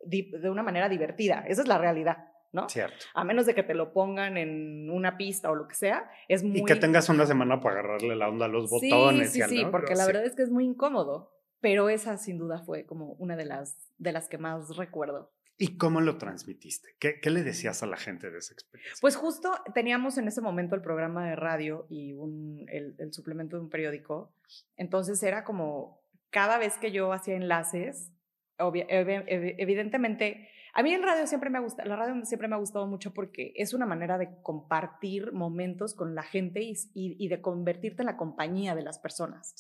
de 0.05 0.51
una 0.51 0.63
manera 0.63 0.89
divertida. 0.89 1.45
Esa 1.49 1.63
es 1.63 1.69
la 1.69 1.79
realidad, 1.79 2.29
¿no? 2.53 2.69
Cierto. 2.69 3.07
A 3.15 3.25
menos 3.25 3.47
de 3.47 3.55
que 3.55 3.63
te 3.63 3.75
lo 3.75 3.93
pongan 3.93 4.37
en 4.37 4.91
una 4.91 5.17
pista 5.17 5.51
o 5.51 5.55
lo 5.55 5.67
que 5.69 5.75
sea, 5.75 6.11
es 6.29 6.43
muy... 6.45 6.61
Y 6.61 6.65
que 6.65 6.77
tengas 6.77 7.09
una 7.09 7.27
semana 7.27 7.61
para 7.61 7.81
agarrarle 7.81 8.15
la 8.15 8.29
onda 8.29 8.47
a 8.47 8.49
los 8.49 8.69
Sí, 8.71 8.91
botones. 8.91 9.33
Sí, 9.33 9.39
y 9.39 9.43
al- 9.43 9.51
sí, 9.51 9.65
¿no? 9.65 9.71
porque 9.71 9.87
Pero 9.89 9.99
la 9.99 10.05
sí. 10.05 10.13
verdad 10.13 10.25
es 10.27 10.35
que 10.37 10.43
es 10.43 10.51
muy 10.51 10.65
incómodo. 10.65 11.33
Pero 11.61 11.89
esa 11.89 12.17
sin 12.19 12.39
duda 12.39 12.59
fue 12.65 12.85
como 12.87 13.13
una 13.15 13.37
de 13.37 13.45
las, 13.45 13.77
de 13.99 14.11
las 14.13 14.29
que 14.29 14.37
más 14.37 14.77
recuerdo. 14.77 15.33
¿Y 15.59 15.77
cómo 15.77 16.01
lo 16.01 16.19
transmitiste? 16.19 16.97
¿Qué, 16.99 17.21
qué 17.21 17.31
le 17.31 17.45
decías 17.45 17.85
a 17.85 17.87
la 17.87 17.97
gente 17.97 18.31
de 18.33 18.39
esa 18.39 18.53
experiencia? 18.53 18.99
Pues 19.01 19.15
justo 19.15 19.53
teníamos 19.73 20.19
en 20.19 20.27
ese 20.27 20.41
momento 20.41 20.75
el 20.75 20.83
programa 20.83 21.29
de 21.29 21.37
radio 21.37 21.87
y 21.89 22.15
un, 22.15 22.65
el, 22.69 22.97
el 22.99 23.13
suplemento 23.13 23.57
de 23.57 23.63
un 23.63 23.69
periódico. 23.71 24.35
Entonces 24.77 25.23
era 25.23 25.45
como 25.45 26.03
cada 26.31 26.59
vez 26.59 26.79
que 26.79 26.91
yo 26.91 27.13
hacía 27.13 27.37
enlaces, 27.37 28.11
obvia- 28.59 28.89
ev- 28.89 29.25
ev- 29.29 29.55
evidentemente, 29.59 30.49
a 30.75 30.83
mí 30.83 30.93
el 30.95 31.03
radio 31.03 31.27
siempre 31.27 31.51
me 31.51 31.59
ha 31.59 31.61
gustado, 31.61 31.89
la 31.89 31.97
radio 31.97 32.25
siempre 32.25 32.49
me 32.49 32.55
ha 32.55 32.59
gustado 32.59 32.87
mucho 32.87 33.13
porque 33.13 33.53
es 33.57 33.75
una 33.75 33.87
manera 33.87 34.17
de 34.19 34.31
compartir 34.43 35.33
momentos 35.33 35.95
con 35.95 36.15
la 36.15 36.23
gente 36.23 36.63
y, 36.63 36.73
y- 36.95 37.17
y 37.25 37.29
de 37.29 37.41
convertirte 37.41 38.03
en 38.03 38.07
la 38.07 38.17
compañía 38.17 38.75
de 38.75 38.83
las 38.83 38.99
personas. 38.99 39.55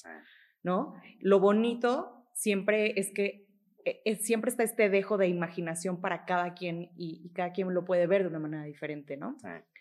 ¿no? 0.62 0.94
Lo 1.20 1.40
bonito 1.40 2.24
siempre 2.34 2.98
es 2.98 3.12
que 3.12 3.46
eh, 3.84 4.16
siempre 4.16 4.50
está 4.50 4.62
este 4.62 4.88
dejo 4.88 5.18
de 5.18 5.26
imaginación 5.26 6.00
para 6.00 6.24
cada 6.24 6.54
quien 6.54 6.92
y, 6.96 7.20
y 7.24 7.30
cada 7.32 7.52
quien 7.52 7.74
lo 7.74 7.84
puede 7.84 8.06
ver 8.06 8.22
de 8.22 8.28
una 8.28 8.38
manera 8.38 8.62
diferente, 8.64 9.16
¿no? 9.16 9.36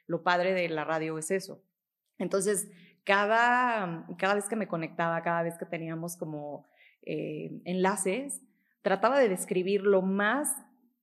Lo 0.08 0.24
padre 0.24 0.54
de 0.54 0.68
la 0.70 0.84
radio 0.84 1.18
es 1.20 1.30
eso. 1.30 1.64
Entonces, 2.18 2.70
cada, 3.06 4.06
cada 4.18 4.34
vez 4.36 4.50
que 4.50 4.56
me 4.56 4.68
conectaba, 4.68 5.22
cada 5.22 5.44
vez 5.44 5.58
que 5.58 5.66
teníamos 5.66 6.18
como 6.18 6.66
eh, 7.04 7.62
enlaces, 7.66 8.42
trataba 8.82 9.20
de 9.20 9.30
describir 9.30 9.84
lo 9.84 10.02
más 10.02 10.50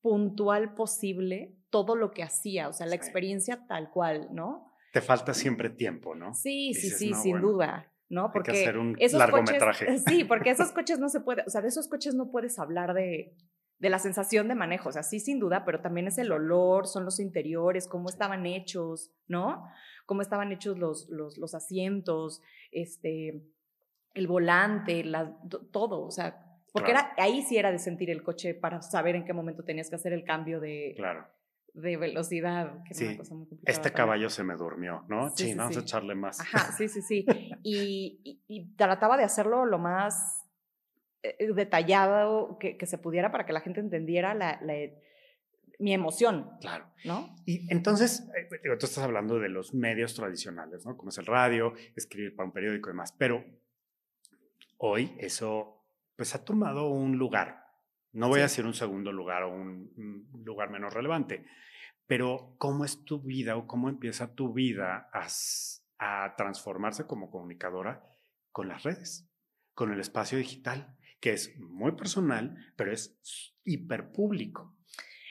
puntual 0.00 0.74
posible 0.74 1.54
todo 1.70 1.96
lo 1.96 2.12
que 2.12 2.22
hacía, 2.22 2.68
o 2.68 2.72
sea, 2.72 2.86
la 2.86 2.92
Sí. 2.92 2.96
experiencia 2.96 3.66
tal 3.66 3.90
cual, 3.90 4.28
¿no? 4.32 4.72
Te 4.92 5.00
falta 5.02 5.34
siempre 5.34 5.68
tiempo, 5.70 6.14
¿no? 6.14 6.32
Sí, 6.34 6.72
sí, 6.74 6.82
Dices, 6.86 6.98
sí, 6.98 7.10
"No, 7.10 7.16
sin 7.22 7.32
bueno, 7.32 7.48
duda, 7.48 7.92
¿no? 8.08 8.22
hay 8.22 8.28
que 8.28 8.32
Porque 8.32 8.50
hacer 8.52 8.78
un 8.78 8.96
esos 8.98 9.18
largometraje". 9.18 9.86
coches, 9.86 10.04
sí, 10.06 10.24
porque 10.24 10.50
esos 10.50 10.72
coches 10.74 10.98
no 10.98 11.08
se 11.08 11.20
puede, 11.20 11.42
o 11.46 11.50
sea, 11.50 11.60
de 11.60 11.68
esos 11.68 11.88
coches 11.88 12.14
no 12.14 12.30
puedes 12.30 12.58
hablar 12.58 12.94
de, 12.94 13.34
de 13.78 13.90
la 13.90 13.98
sensación 13.98 14.48
de 14.48 14.54
manejo, 14.54 14.88
o 14.88 14.92
sea, 14.92 15.02
sí, 15.02 15.20
sin 15.20 15.38
duda, 15.40 15.64
pero 15.66 15.80
también 15.82 16.06
es 16.08 16.16
el 16.18 16.32
olor, 16.32 16.86
son 16.86 17.04
los 17.04 17.20
interiores, 17.20 17.86
cómo 17.86 18.08
estaban 18.08 18.46
hechos, 18.46 19.10
¿no? 19.26 19.62
Cómo 20.06 20.22
estaban 20.22 20.50
hechos 20.52 20.78
los, 20.78 21.08
los, 21.10 21.36
los 21.36 21.54
asientos, 21.54 22.40
este, 22.72 23.42
el 24.14 24.26
volante, 24.26 25.04
la, 25.04 25.38
to- 25.50 25.66
todo, 25.70 26.02
o 26.02 26.10
sea, 26.10 26.47
porque 26.72 26.92
Claro. 26.92 27.08
era, 27.16 27.25
ahí 27.25 27.42
sí 27.42 27.56
era 27.56 27.70
de 27.72 27.78
sentir 27.78 28.10
el 28.10 28.22
coche 28.22 28.54
para 28.54 28.82
saber 28.82 29.16
en 29.16 29.25
qué 29.25 29.32
momento 29.32 29.64
tenías 29.64 29.88
que 29.90 29.96
hacer 29.96 30.12
el 30.12 30.25
cambio 30.25 30.60
de, 30.60 30.94
Claro. 30.96 31.26
de 31.75 31.96
velocidad, 31.96 32.82
que 32.84 32.90
era 32.90 32.98
Sí. 32.98 33.04
una 33.06 33.16
cosa 33.18 33.34
muy 33.34 33.46
complicada. 33.46 33.76
Este 33.76 33.92
caballo 33.92 34.30
se 34.30 34.44
me 34.44 34.54
durmió, 34.54 35.04
¿no? 35.08 35.30
Sí, 35.30 35.44
Sí, 35.44 35.50
sí, 35.52 35.54
vamos 35.58 35.76
a 35.76 35.80
echarle 35.80 36.14
más. 36.14 36.40
Ajá, 36.40 36.72
sí, 36.76 36.88
sí, 36.88 37.02
sí. 37.02 37.25
Y, 37.62 38.20
y- 38.25 38.42
y 38.48 38.75
trataba 38.76 39.16
de 39.16 39.25
hacerlo 39.25 39.64
lo 39.64 39.78
más 39.78 40.44
eh, 41.25 41.52
detallado 41.52 42.58
que, 42.60 42.76
que 42.76 42.87
se 42.87 42.96
pudiera 42.96 43.32
para 43.32 43.44
que 43.44 43.52
la 43.52 43.60
gente 43.60 43.80
entendiera 43.80 44.34
la, 44.34 44.60
la- 44.62 44.75
mi 45.80 45.92
emoción, 45.92 46.50
Claro. 46.60 46.87
¿no? 47.04 47.34
Y 47.44 47.72
entonces, 47.72 48.28
eh, 48.37 48.48
digo, 48.62 48.78
tú 48.78 48.87
estás 48.87 49.02
hablando 49.04 49.38
de 49.40 49.48
los 49.48 49.75
medios 49.75 50.14
tradicionales, 50.14 50.84
¿no? 50.87 50.96
Como 50.96 51.10
es 51.10 51.18
el 51.18 51.26
radio, 51.26 51.72
escribir 51.96 52.34
para 52.37 52.46
un 52.48 52.52
periódico 52.52 52.88
y 52.88 52.92
demás, 52.92 53.12
pero 53.18 53.44
hoy 54.78 55.14
eso, 55.18 55.77
pues 56.18 56.34
ha 56.34 56.44
tomado 56.44 56.90
un 56.90 57.16
lugar. 57.16 57.64
No 58.10 58.26
voy 58.28 58.40
a 58.40 58.44
decir 58.44 58.66
un 58.66 58.75
segundo 58.75 59.12
lugar 59.12 59.44
o 59.44 59.54
un, 59.54 59.92
un 59.96 60.44
lugar 60.44 60.68
menos 60.68 60.92
relevante, 60.92 61.46
pero 62.08 62.56
¿cómo 62.58 62.84
es 62.84 63.04
tu 63.04 63.20
vida 63.20 63.56
o 63.56 63.68
cómo 63.68 63.88
empieza 63.88 64.34
tu 64.34 64.52
vida 64.52 65.08
a, 65.12 65.28
a 66.00 66.34
transformarse 66.34 67.06
como 67.06 67.30
comunicadora 67.30 68.02
con 68.50 68.66
las 68.66 68.82
redes, 68.82 69.30
con 69.75 69.92
el 69.92 70.00
espacio 70.00 70.38
digital, 70.38 70.98
que 71.20 71.34
es 71.34 71.56
muy 71.60 71.92
personal, 71.92 72.56
pero 72.75 72.90
es 72.92 73.54
hiperpúblico? 73.64 74.75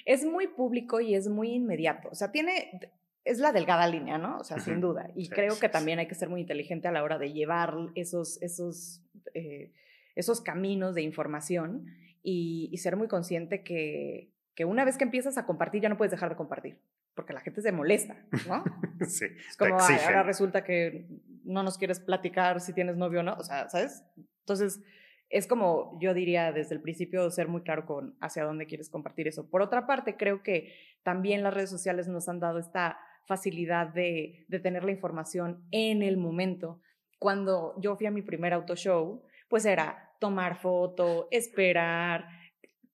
Es 0.06 0.24
muy 0.24 0.48
público 0.48 1.02
y 1.02 1.16
es 1.16 1.28
muy 1.28 1.50
inmediato. 1.50 2.08
O 2.10 2.16
sea, 2.16 2.32
tiene, 2.32 2.80
es 3.26 3.40
la 3.40 3.52
delgada 3.52 3.88
línea, 3.90 4.18
¿no? 4.18 4.38
O 4.38 4.44
sea, 4.46 4.58
sin 4.62 4.80
duda. 4.80 5.10
Y 5.18 5.26
Sí, 5.26 5.32
creo 5.32 5.56
sí, 5.56 5.60
que 5.60 5.68
sí. 5.68 5.74
también 5.74 6.00
hay 6.00 6.08
que 6.08 6.16
ser 6.16 6.30
muy 6.30 6.40
inteligente 6.40 6.88
a 6.88 6.94
la 6.94 7.04
hora 7.04 7.18
de 7.18 7.34
llevar 7.34 7.76
esos, 7.96 8.42
esos, 8.42 9.04
eh, 9.34 9.74
esos 10.18 10.42
caminos 10.42 10.96
de 10.96 11.02
información 11.04 11.86
y, 12.24 12.70
y 12.72 12.78
ser 12.78 12.96
muy 12.98 13.08
consciente 13.08 13.64
que, 13.64 14.34
que 14.56 14.66
una 14.66 14.84
vez 14.84 14.98
que 14.98 15.04
empiezas 15.04 15.38
a 15.38 15.46
compartir 15.46 15.82
ya 15.82 15.90
no 15.90 15.98
puedes 15.98 16.12
dejar 16.12 16.30
de 16.30 16.36
compartir, 16.36 16.80
porque 17.14 17.34
la 17.34 17.40
gente 17.42 17.62
se 17.62 17.72
molesta, 17.72 18.26
¿no? 18.48 18.64
sí, 19.08 19.26
Es 19.50 19.56
como, 19.58 19.76
"Ay, 19.80 19.94
exigen. 19.96 20.08
ahora 20.08 20.24
resulta 20.24 20.64
que 20.64 21.08
no 21.44 21.64
nos 21.64 21.78
quieres 21.78 22.00
platicar 22.00 22.60
si 22.60 22.74
tienes 22.74 22.98
novio 22.98 23.22
o 23.22 23.24
no, 23.24 23.36
o 23.36 23.44
sea, 23.44 23.70
¿sabes? 23.70 24.04
Entonces, 24.40 24.82
es 25.30 25.46
como 25.46 25.98
yo 26.02 26.14
diría 26.14 26.52
desde 26.52 26.74
el 26.76 26.82
principio 26.82 27.30
ser 27.32 27.48
muy 27.50 27.62
claro 27.62 27.86
con 27.86 28.18
hacia 28.22 28.44
dónde 28.46 28.66
quieres 28.66 28.90
compartir 28.90 29.28
eso. 29.28 29.50
Por 29.50 29.62
otra 29.62 29.86
parte, 29.86 30.16
creo 30.18 30.42
que 30.42 30.74
también 31.04 31.44
las 31.44 31.54
redes 31.54 31.70
sociales 31.70 32.08
nos 32.08 32.28
han 32.30 32.40
dado 32.40 32.60
esta 32.60 32.98
facilidad 33.26 33.88
de, 33.90 34.46
de 34.48 34.60
tener 34.60 34.84
la 34.86 34.92
información 34.92 35.68
en 35.72 36.02
el 36.02 36.16
momento. 36.18 36.82
Cuando 37.20 37.76
yo 37.82 37.96
fui 37.98 38.06
a 38.08 38.12
mi 38.12 38.22
primer 38.22 38.54
auto 38.54 38.76
show, 38.76 39.24
pues 39.50 39.66
era 39.66 40.07
tomar 40.20 40.58
foto, 40.60 41.28
esperar, 41.32 42.28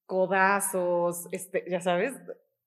codazos, 0.05 1.27
este, 1.31 1.63
ya 1.69 1.81
sabes, 1.81 2.13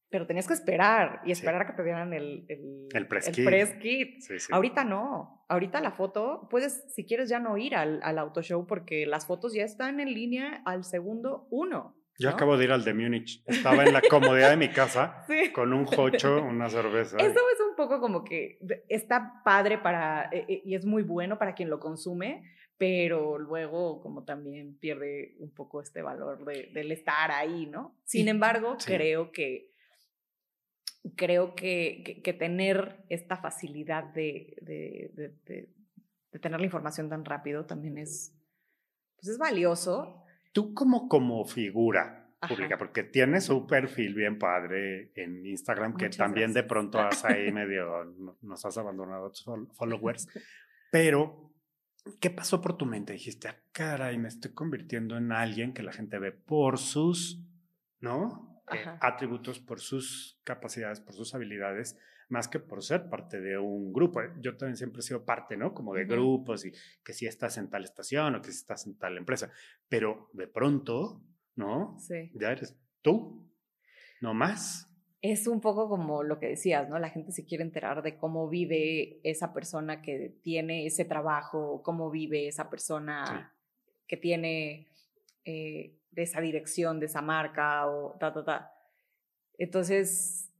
pero 0.08 0.26
tenías 0.26 0.46
que 0.46 0.54
esperar 0.54 1.20
y 1.24 1.26
Sí. 1.26 1.32
esperar 1.32 1.62
a 1.62 1.66
que 1.66 1.72
te 1.72 1.82
dieran 1.82 2.12
el, 2.12 2.44
el, 2.48 2.88
El 2.94 3.06
press 3.08 3.28
el 3.28 3.34
kit. 3.34 3.44
press 3.44 3.74
kit. 3.76 4.20
Sí, 4.20 4.38
sí. 4.38 4.52
Ahorita 4.52 4.84
no, 4.84 5.44
ahorita 5.48 5.80
la 5.80 5.90
foto, 5.92 6.48
puedes, 6.50 6.84
si 6.94 7.04
quieres 7.04 7.28
ya 7.28 7.38
no 7.40 7.56
ir 7.58 7.74
al, 7.74 8.00
al 8.02 8.18
auto 8.18 8.42
show 8.42 8.66
porque 8.66 9.06
las 9.06 9.26
fotos 9.26 9.52
ya 9.54 9.64
están 9.64 10.00
en 10.00 10.12
línea 10.14 10.62
al 10.64 10.84
segundo 10.84 11.46
uno. 11.50 11.96
Yo 12.18 12.30
¿no? 12.30 12.34
acabo 12.36 12.56
de 12.56 12.64
ir 12.64 12.72
al 12.72 12.82
de 12.82 12.94
Múnich. 12.94 13.42
Estaba 13.46 13.84
en 13.84 13.92
la 13.92 14.00
comodidad 14.00 14.48
de 14.50 14.56
mi 14.56 14.70
casa 14.70 15.24
Sí. 15.28 15.52
con 15.52 15.72
un 15.74 15.84
jocho, 15.84 16.42
una 16.42 16.70
cerveza. 16.70 17.18
Eso 17.18 17.28
es 17.52 17.60
un 17.68 17.76
poco 17.76 18.00
como 18.00 18.24
que 18.24 18.58
está 18.88 19.42
padre 19.44 19.76
para, 19.76 20.30
eh, 20.32 20.46
eh, 20.48 20.62
y 20.64 20.74
es 20.76 20.86
muy 20.86 21.02
bueno 21.02 21.38
para 21.38 21.54
quien 21.54 21.68
lo 21.68 21.78
consume, 21.78 22.42
pero 22.78 23.38
luego 23.38 24.00
como 24.00 24.24
también 24.24 24.76
pierde 24.78 25.34
un 25.38 25.50
poco 25.52 25.80
este 25.80 26.02
valor 26.02 26.44
de- 26.44 26.70
del 26.74 26.92
estar 26.92 27.30
ahí, 27.30 27.66
¿no? 27.66 27.98
Sin 28.04 28.28
embargo, 28.28 28.76
sí. 28.78 28.92
creo 28.92 29.32
que 29.32 29.72
creo 31.14 31.54
que, 31.54 32.02
que- 32.04 32.22
que 32.22 32.32
tener 32.32 33.04
esta 33.08 33.36
facilidad 33.36 34.04
de, 34.12 34.56
de- 34.60 35.34
de- 35.44 35.68
tener 36.40 36.58
la 36.60 36.66
información 36.66 37.08
tan 37.08 37.24
rápido 37.24 37.64
también 37.64 37.96
es, 37.98 38.34
pues 39.16 39.28
es 39.28 39.38
valioso. 39.38 40.22
Tú 40.52 40.74
como, 40.74 41.08
como 41.08 41.44
figura 41.46 42.28
Ajá. 42.40 42.52
pública, 42.54 42.76
porque 42.76 43.04
tienes 43.04 43.48
un 43.48 43.66
perfil 43.66 44.14
bien 44.14 44.38
padre 44.38 45.12
en 45.14 45.46
Instagram, 45.46 45.96
que 45.96 46.06
Muchas 46.06 46.16
también 46.18 46.52
de 46.52 46.62
pronto 46.64 46.98
has 46.98 47.24
ahí 47.24 47.50
medio, 47.52 48.04
no- 48.04 48.36
nos 48.42 48.64
has 48.66 48.76
abandonado 48.76 49.30
tus 49.30 49.46
fol- 49.46 49.72
followers, 49.74 50.28
pero 50.90 51.45
¿qué 52.20 52.30
pasó 52.30 52.60
por 52.60 52.76
tu 52.76 52.86
mente? 52.86 53.12
Dijiste, 53.12 53.48
ah, 53.48 53.56
caray, 53.72 54.18
me 54.18 54.28
estoy 54.28 54.52
convirtiendo 54.52 55.16
en 55.16 55.32
alguien 55.32 55.72
que 55.72 55.82
la 55.82 55.92
gente 55.92 56.18
ve 56.18 56.32
por 56.32 56.78
sus, 56.78 57.42
¿no? 58.00 58.62
Eh, 58.72 58.84
atributos, 59.00 59.60
por 59.60 59.80
sus 59.80 60.40
capacidades, 60.42 61.00
por 61.00 61.14
sus 61.14 61.34
habilidades, 61.34 61.96
más 62.28 62.48
que 62.48 62.58
por 62.58 62.82
ser 62.82 63.08
parte 63.08 63.40
de 63.40 63.58
un 63.58 63.92
grupo. 63.92 64.20
Yo 64.40 64.56
también 64.56 64.76
siempre 64.76 65.00
he 65.00 65.02
sido 65.02 65.24
parte, 65.24 65.56
¿no? 65.56 65.72
Como 65.72 65.94
de 65.94 66.04
Ujú. 66.04 66.12
grupos 66.12 66.64
y 66.64 66.72
que 67.04 67.12
si 67.12 67.26
estás 67.26 67.58
en 67.58 67.70
tal 67.70 67.84
estación 67.84 68.34
o 68.34 68.42
que 68.42 68.50
si 68.50 68.58
estás 68.58 68.86
en 68.86 68.98
tal 68.98 69.16
empresa. 69.16 69.50
Pero 69.88 70.30
de 70.32 70.48
pronto, 70.48 71.22
¿no? 71.54 71.96
Sí. 72.00 72.30
Ya 72.34 72.50
eres 72.50 72.76
tú, 73.02 73.48
no 74.20 74.34
más. 74.34 74.92
Es 75.28 75.48
un 75.48 75.60
poco 75.60 75.88
como 75.88 76.22
lo 76.22 76.38
que 76.38 76.46
decías, 76.46 76.88
¿no? 76.88 77.00
La 77.00 77.10
gente 77.10 77.32
se 77.32 77.44
quiere 77.44 77.64
enterar 77.64 78.00
de 78.00 78.16
cómo 78.16 78.48
vive 78.48 79.18
esa 79.24 79.52
persona 79.52 80.00
que 80.00 80.36
tiene 80.40 80.86
ese 80.86 81.04
trabajo, 81.04 81.82
cómo 81.82 82.12
vive 82.12 82.46
esa 82.46 82.70
persona 82.70 83.52
que 84.06 84.16
tiene 84.16 84.86
eh, 85.44 85.96
de 86.12 86.22
esa 86.22 86.40
dirección, 86.40 87.00
de 87.00 87.06
esa 87.06 87.22
marca 87.22 87.88
o 87.88 88.16
ta, 88.20 88.32
ta, 88.32 88.44
ta. 88.44 88.72
Entonces, 89.58 90.52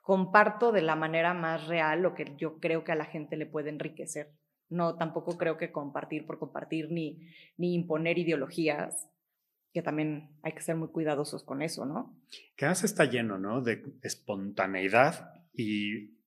comparto 0.00 0.70
de 0.70 0.82
la 0.82 0.94
manera 0.94 1.34
más 1.34 1.66
real 1.66 2.02
lo 2.02 2.14
que 2.14 2.36
yo 2.36 2.60
creo 2.60 2.84
que 2.84 2.92
a 2.92 2.94
la 2.94 3.06
gente 3.06 3.36
le 3.36 3.46
puede 3.46 3.70
enriquecer. 3.70 4.30
No, 4.68 4.96
tampoco 4.96 5.36
creo 5.36 5.56
que 5.56 5.72
compartir 5.72 6.24
por 6.24 6.38
compartir 6.38 6.92
ni, 6.92 7.18
ni 7.56 7.74
imponer 7.74 8.16
ideologías, 8.16 9.08
que 9.72 9.82
también 9.82 10.36
hay 10.42 10.52
que 10.52 10.62
ser 10.62 10.76
muy 10.76 10.88
cuidadosos 10.88 11.44
con 11.44 11.62
eso, 11.62 11.86
¿no? 11.86 12.18
Que 12.56 12.64
además 12.64 12.84
está 12.84 13.04
lleno, 13.04 13.38
¿no? 13.38 13.62
De 13.62 13.82
espontaneidad 14.02 15.32
y, 15.52 16.18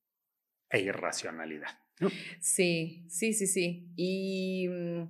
e 0.69 0.79
irracionalidad. 0.79 1.69
Sí, 2.39 3.05
sí, 3.09 3.33
sí, 3.33 3.47
sí. 3.47 3.91
Y, 3.95 4.67
mm, 4.67 5.03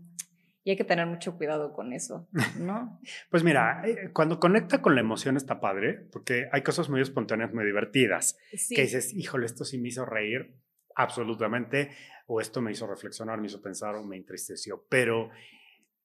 y, 0.63 0.71
hay 0.71 0.75
que 0.75 0.83
tener 0.83 1.05
mucho 1.05 1.37
cuidado 1.37 1.73
con 1.73 1.93
eso, 1.93 2.27
¿no? 2.59 2.99
pues 3.29 3.43
mira, 3.43 3.81
eh, 3.85 4.09
cuando 4.13 4.39
conecta 4.39 4.81
con 4.81 4.95
la 4.95 5.01
emoción 5.01 5.37
está 5.37 5.59
padre, 5.59 6.07
porque 6.11 6.47
hay 6.51 6.61
cosas 6.61 6.89
muy 6.89 7.01
espontáneas, 7.01 7.53
muy 7.53 7.65
divertidas, 7.65 8.37
que 8.69 8.81
dices, 8.81 9.13
híjole, 9.13 9.45
esto 9.45 9.63
sí 9.63 9.77
me 9.77 9.89
hizo 9.89 10.05
reír, 10.05 10.57
absolutamente, 10.95 11.91
o 12.27 12.41
esto 12.41 12.61
me 12.61 12.71
hizo 12.71 12.87
reflexionar, 12.87 13.39
me 13.39 13.47
hizo 13.47 13.61
pensar 13.61 13.95
o 13.95 14.03
me 14.03 14.17
entristeció, 14.17 14.85
pero 14.89 15.29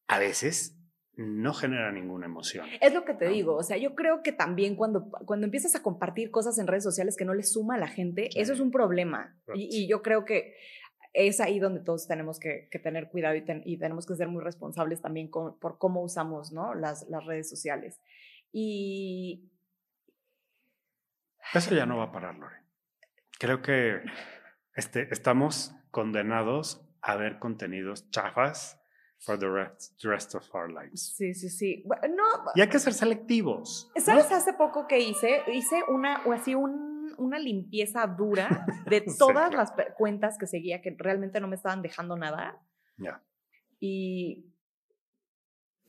a 0.07 0.19
veces 0.19 0.78
no 1.19 1.53
genera 1.53 1.91
ninguna 1.91 2.27
emoción. 2.27 2.69
Es 2.81 2.95
lo 2.95 3.05
que 3.05 3.13
te 3.13 3.29
digo, 3.29 3.57
o 3.57 3.63
sea, 3.65 3.77
yo 3.77 3.97
creo 3.97 4.23
que 4.23 4.31
también 4.31 4.77
cuando, 4.77 5.11
cuando 5.11 5.47
empiezas 5.47 5.75
a 5.75 5.83
compartir 5.83 6.31
cosas 6.31 6.59
en 6.59 6.69
redes 6.69 6.85
sociales 6.85 7.17
que 7.17 7.25
no 7.25 7.35
le 7.35 7.43
suma 7.43 7.75
a 7.75 7.79
la 7.79 7.89
gente, 7.89 8.31
eso 8.41 8.53
es 8.53 8.61
un 8.61 8.71
problema. 8.71 9.37
Y, 9.53 9.89
yo 9.89 10.01
creo 10.01 10.25
que 10.25 10.55
es 11.13 11.41
ahí 11.41 11.59
donde 11.59 11.81
todos 11.81 12.07
tenemos 12.07 12.39
que, 12.39 12.69
tener 12.85 13.09
cuidado 13.09 13.35
y, 13.35 13.79
tenemos 13.79 14.07
que 14.07 14.15
ser 14.15 14.29
muy 14.29 14.45
responsables 14.45 15.03
también 15.03 15.29
por 15.29 15.79
cómo 15.79 16.03
usamos 16.03 16.53
¿no? 16.53 16.75
las, 16.75 17.09
las 17.09 17.27
redes 17.27 17.49
sociales. 17.49 18.01
Y... 18.53 19.51
Eso 21.53 21.75
ya 21.75 21.87
no 21.87 21.97
va 21.97 22.05
a 22.05 22.13
parar, 22.13 22.39
Lore. 22.39 22.59
Creo 23.41 23.61
que 23.61 24.03
este, 24.75 25.13
estamos 25.13 25.75
condenados 25.91 26.87
a 27.01 27.17
ver 27.17 27.41
contenidos 27.41 28.09
chafas 28.11 28.78
for 29.21 29.39
the 29.39 29.49
rest, 29.49 30.35
of 30.35 30.45
our 30.55 30.71
lives. 30.71 31.15
Sí, 31.17 31.35
sí, 31.35 31.49
sí. 31.49 31.85
No, 31.87 32.25
y 32.55 32.61
hay 32.61 32.69
que 32.69 32.79
ser 32.79 32.95
selectivos. 32.95 33.91
¿Sabes 33.97 34.31
hace 34.31 34.53
poco 34.53 34.87
que 34.87 35.01
hice? 35.01 35.43
Hice 35.53 35.83
una, 35.89 36.23
o 36.25 36.33
así 36.33 36.55
un, 36.55 37.15
una 37.19 37.39
limpieza 37.39 38.07
dura 38.07 38.67
de 38.87 39.05
todas 39.19 39.53
las 39.55 39.73
cuentas 39.97 40.39
que 40.39 40.47
seguía 40.47 40.81
que 40.81 40.95
realmente 40.97 41.41
no 41.41 41.49
me 41.49 41.57
estaban 41.57 41.83
dejando 41.83 42.17
nada. 42.17 42.61
Ya. 42.97 43.23
Y 43.81 44.47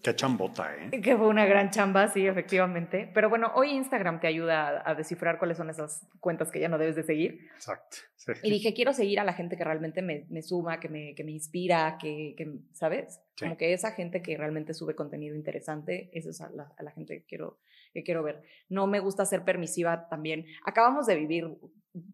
Qué 0.02 0.16
chambota, 0.16 0.74
¿eh? 0.76 0.90
Que 1.04 1.18
fue 1.18 1.28
una 1.28 1.46
gran 1.46 1.72
chamba, 1.72 2.08
sí, 2.08 2.26
efectivamente. 2.26 3.10
Pero 3.14 3.30
bueno, 3.30 3.52
hoy 3.56 3.72
Instagram 3.72 4.22
te 4.22 4.28
ayuda 4.28 4.82
a, 4.86 4.96
descifrar 4.96 5.38
cuáles 5.38 5.58
son 5.58 5.70
esas 5.70 6.08
cuentas 6.22 6.52
que 6.52 6.60
ya 6.60 6.70
no 6.70 6.78
debes 6.78 6.96
de 6.96 7.04
seguir. 7.04 7.50
Exacto. 7.56 7.98
Y 8.44 8.50
dije, 8.50 8.74
quiero 8.74 8.94
seguir 8.94 9.20
a 9.20 9.24
la 9.24 9.34
gente 9.34 9.58
que 9.58 9.64
realmente 9.64 10.02
me, 10.02 10.26
me 10.30 10.42
suma, 10.42 10.80
que 10.80 10.88
me, 10.88 11.16
que 11.16 11.24
me 11.24 11.32
inspira, 11.32 11.98
que, 12.00 12.34
que 12.38 12.50
¿sabes? 12.74 13.20
Como 13.38 13.58
que 13.58 13.74
esa 13.74 13.92
gente 13.92 14.22
que 14.22 14.38
realmente 14.38 14.74
sube 14.74 14.96
contenido 14.96 15.36
interesante, 15.36 16.10
esa 16.14 16.30
es 16.30 16.42
a 16.42 16.50
la, 16.50 16.72
a 16.78 16.84
la 16.84 16.92
gente 16.92 17.20
que 17.20 17.26
quiero, 17.26 17.60
que 17.94 18.04
quiero 18.04 18.24
ver. 18.24 18.42
No 18.70 18.88
me 18.88 19.00
gusta 19.00 19.26
ser 19.26 19.44
permisiva 19.44 20.08
también. 20.10 20.46
Acabamos 20.66 21.08
de 21.08 21.16
vivir 21.16 21.58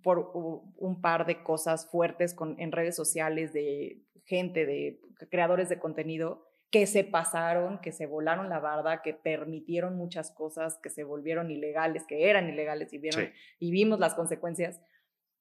por 0.02 0.32
un 0.34 1.02
par 1.02 1.26
de 1.26 1.44
cosas 1.44 1.90
fuertes 1.92 2.34
con, 2.34 2.60
en 2.60 2.72
redes 2.72 2.96
sociales 2.96 3.54
de 3.54 4.02
gente, 4.26 4.66
de 4.66 5.00
creadores 5.30 5.70
de 5.70 5.78
contenido 5.78 6.48
que 6.76 6.88
se 6.88 7.06
pasaron, 7.06 7.80
que 7.80 7.94
se 7.94 8.06
volaron 8.06 8.50
la 8.50 8.60
barda, 8.60 9.02
que 9.02 9.14
permitieron 9.14 9.96
muchas 9.96 10.30
cosas, 10.32 10.78
que 10.84 10.90
se 10.90 11.06
volvieron 11.06 11.50
ilegales, 11.50 12.04
que 12.06 12.30
eran 12.30 12.50
ilegales 12.50 12.92
y, 12.92 12.98
vieron, 12.98 13.30
y 13.60 13.72
vimos 13.72 13.98
las 13.98 14.14
consecuencias. 14.14 14.82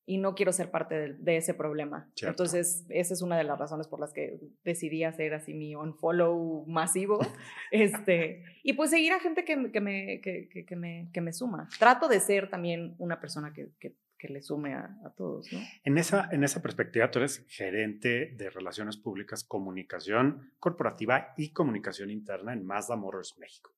Y 0.06 0.18
no 0.18 0.36
quiero 0.36 0.52
ser 0.52 0.70
parte 0.70 1.14
de, 1.14 1.36
ese 1.36 1.52
problema. 1.52 2.08
Entonces, 2.22 2.86
esa 2.88 3.14
es 3.14 3.20
una 3.20 3.36
de 3.36 3.42
las 3.42 3.58
razones 3.58 3.88
por 3.88 3.98
las 3.98 4.12
que 4.12 4.38
decidí 4.62 5.02
hacer 5.02 5.34
así 5.34 5.54
mi 5.54 5.74
unfollow 5.74 6.66
masivo. 6.68 7.18
este, 7.72 8.44
y 8.62 8.74
pues 8.74 8.90
seguir 8.90 9.12
a 9.12 9.18
gente 9.18 9.44
que, 9.44 9.72
que 9.72 9.80
me, 9.80 10.20
que, 10.20 10.64
que, 10.64 10.76
me, 10.76 11.10
que 11.12 11.20
me 11.20 11.32
suma. 11.32 11.68
Trato 11.80 12.06
de 12.06 12.20
ser 12.20 12.48
también 12.48 12.94
una 12.98 13.18
persona 13.18 13.52
que, 13.52 13.96
que 14.24 14.32
le 14.32 14.40
sume 14.40 14.72
a, 14.72 15.12
todos. 15.18 15.52
¿no? 15.52 15.58
En, 15.84 15.98
esa, 15.98 16.30
en 16.32 16.44
esa 16.44 16.62
perspectiva, 16.62 17.10
tú 17.10 17.18
eres 17.18 17.44
gerente 17.46 18.34
de 18.34 18.48
Relaciones 18.48 18.96
Públicas, 18.96 19.44
Comunicación 19.44 20.50
Corporativa 20.58 21.34
y 21.36 21.52
Comunicación 21.52 22.10
Interna 22.10 22.54
en 22.54 22.64
Mazda 22.64 22.96
Motors 22.96 23.36
México. 23.38 23.74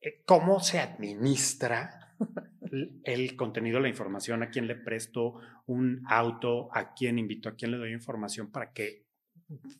Eh, 0.00 0.24
¿Cómo 0.26 0.58
se 0.58 0.80
administra 0.80 2.16
el 3.04 3.36
contenido, 3.36 3.78
la 3.78 3.88
información? 3.88 4.42
¿A 4.42 4.50
quién 4.50 4.66
le 4.66 4.74
presto 4.74 5.34
un 5.66 6.02
auto? 6.08 6.68
¿A 6.72 6.92
quién 6.94 7.20
invito? 7.20 7.48
¿A 7.48 7.54
quién 7.54 7.70
le 7.70 7.76
doy 7.76 7.92
información 7.92 8.50
para 8.50 8.72
que 8.72 9.05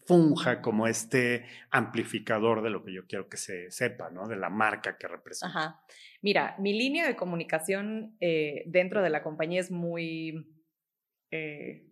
funja 0.06 0.62
como 0.62 0.86
este 0.86 1.44
amplificador 1.70 2.62
de 2.62 2.70
lo 2.70 2.84
que 2.84 2.92
yo 2.92 3.06
quiero 3.06 3.28
que 3.28 3.36
se 3.36 3.70
sepa, 3.70 4.10
¿no? 4.10 4.28
De 4.28 4.36
la 4.36 4.48
marca 4.48 4.96
que 4.96 5.08
representa. 5.08 5.58
Ajá. 5.58 5.80
Mira, 6.22 6.56
mi 6.58 6.72
línea 6.72 7.06
de 7.06 7.16
comunicación 7.16 8.16
eh, 8.20 8.62
dentro 8.66 9.02
de 9.02 9.10
la 9.10 9.22
compañía 9.22 9.60
es 9.60 9.70
muy... 9.70 10.52
Eh, 11.30 11.82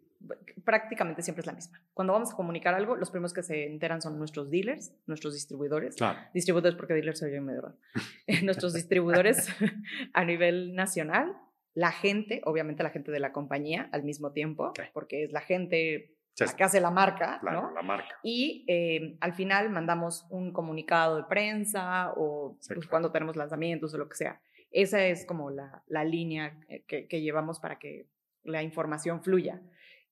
prácticamente 0.64 1.22
siempre 1.22 1.40
es 1.40 1.46
la 1.46 1.52
misma. 1.52 1.82
Cuando 1.92 2.14
vamos 2.14 2.32
a 2.32 2.36
comunicar 2.36 2.74
algo, 2.74 2.96
los 2.96 3.10
primeros 3.10 3.34
que 3.34 3.42
se 3.42 3.66
enteran 3.66 4.00
son 4.00 4.18
nuestros 4.18 4.50
dealers, 4.50 4.94
nuestros 5.06 5.34
distribuidores. 5.34 5.96
Claro. 5.96 6.18
Distribuidores 6.32 6.76
porque 6.76 6.94
dealers 6.94 7.18
soy 7.18 7.34
yo 7.34 7.42
medio 7.42 7.60
raro. 7.62 7.78
nuestros 8.42 8.72
distribuidores 8.72 9.48
a 10.14 10.24
nivel 10.24 10.74
nacional, 10.74 11.36
la 11.74 11.90
gente, 11.90 12.40
obviamente 12.44 12.82
la 12.82 12.90
gente 12.90 13.10
de 13.10 13.20
la 13.20 13.32
compañía 13.32 13.88
al 13.92 14.04
mismo 14.04 14.32
tiempo, 14.32 14.72
porque 14.92 15.24
es 15.24 15.32
la 15.32 15.40
gente 15.40 16.13
la 16.38 16.56
que 16.56 16.64
hace 16.64 16.80
la 16.80 16.90
marca, 16.90 17.40
¿no? 17.42 17.70
la 17.72 17.82
marca. 17.82 18.16
Y 18.22 18.64
eh, 18.68 19.16
al 19.20 19.34
final 19.34 19.70
mandamos 19.70 20.26
un 20.30 20.52
comunicado 20.52 21.16
de 21.16 21.24
prensa 21.24 22.12
o 22.16 22.58
pues, 22.66 22.86
cuando 22.86 23.12
tenemos 23.12 23.36
lanzamientos 23.36 23.94
o 23.94 23.98
lo 23.98 24.08
que 24.08 24.16
sea. 24.16 24.40
Esa 24.70 25.04
es 25.06 25.24
como 25.24 25.50
la, 25.50 25.84
la 25.86 26.04
línea 26.04 26.58
que, 26.88 27.06
que, 27.06 27.20
llevamos 27.20 27.60
para 27.60 27.78
que 27.78 28.08
la 28.42 28.62
información 28.62 29.22
fluya. 29.22 29.62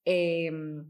Em, 0.05 0.89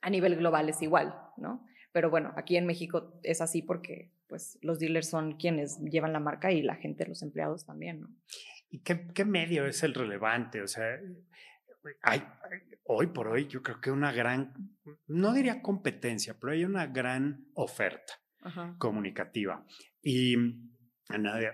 a 0.00 0.08
nivel 0.08 0.36
global 0.36 0.68
es 0.70 0.80
igual, 0.80 1.14
¿no? 1.36 1.66
Pero 1.92 2.08
bueno, 2.08 2.32
aquí 2.36 2.56
en 2.56 2.66
México 2.66 3.20
es 3.22 3.40
así 3.40 3.60
porque 3.60 4.10
pues 4.26 4.58
los 4.62 4.78
dealers 4.78 5.08
son 5.08 5.36
quienes 5.36 5.78
llevan 5.80 6.12
la 6.12 6.20
marca 6.20 6.52
y 6.52 6.62
la 6.62 6.76
gente, 6.76 7.04
los 7.06 7.22
empleados 7.22 7.66
también, 7.66 8.00
¿no? 8.00 8.08
¿Y 8.70 8.78
qué, 8.78 9.08
qué 9.12 9.24
medio 9.24 9.66
es 9.66 9.82
el 9.82 9.94
relevante? 9.94 10.62
O 10.62 10.68
sea, 10.68 10.98
hay, 12.02 12.22
hoy 12.84 13.08
por 13.08 13.28
hoy 13.28 13.46
yo 13.46 13.62
creo 13.62 13.80
que 13.80 13.90
una 13.90 14.12
gran, 14.12 14.76
no 15.06 15.32
diría 15.32 15.62
competencia, 15.62 16.36
pero 16.38 16.52
hay 16.52 16.64
una 16.64 16.86
gran 16.86 17.46
oferta 17.54 18.14
comunicativa. 18.78 19.66
Y 20.02 20.34
a 21.08 21.18
nadie, 21.18 21.52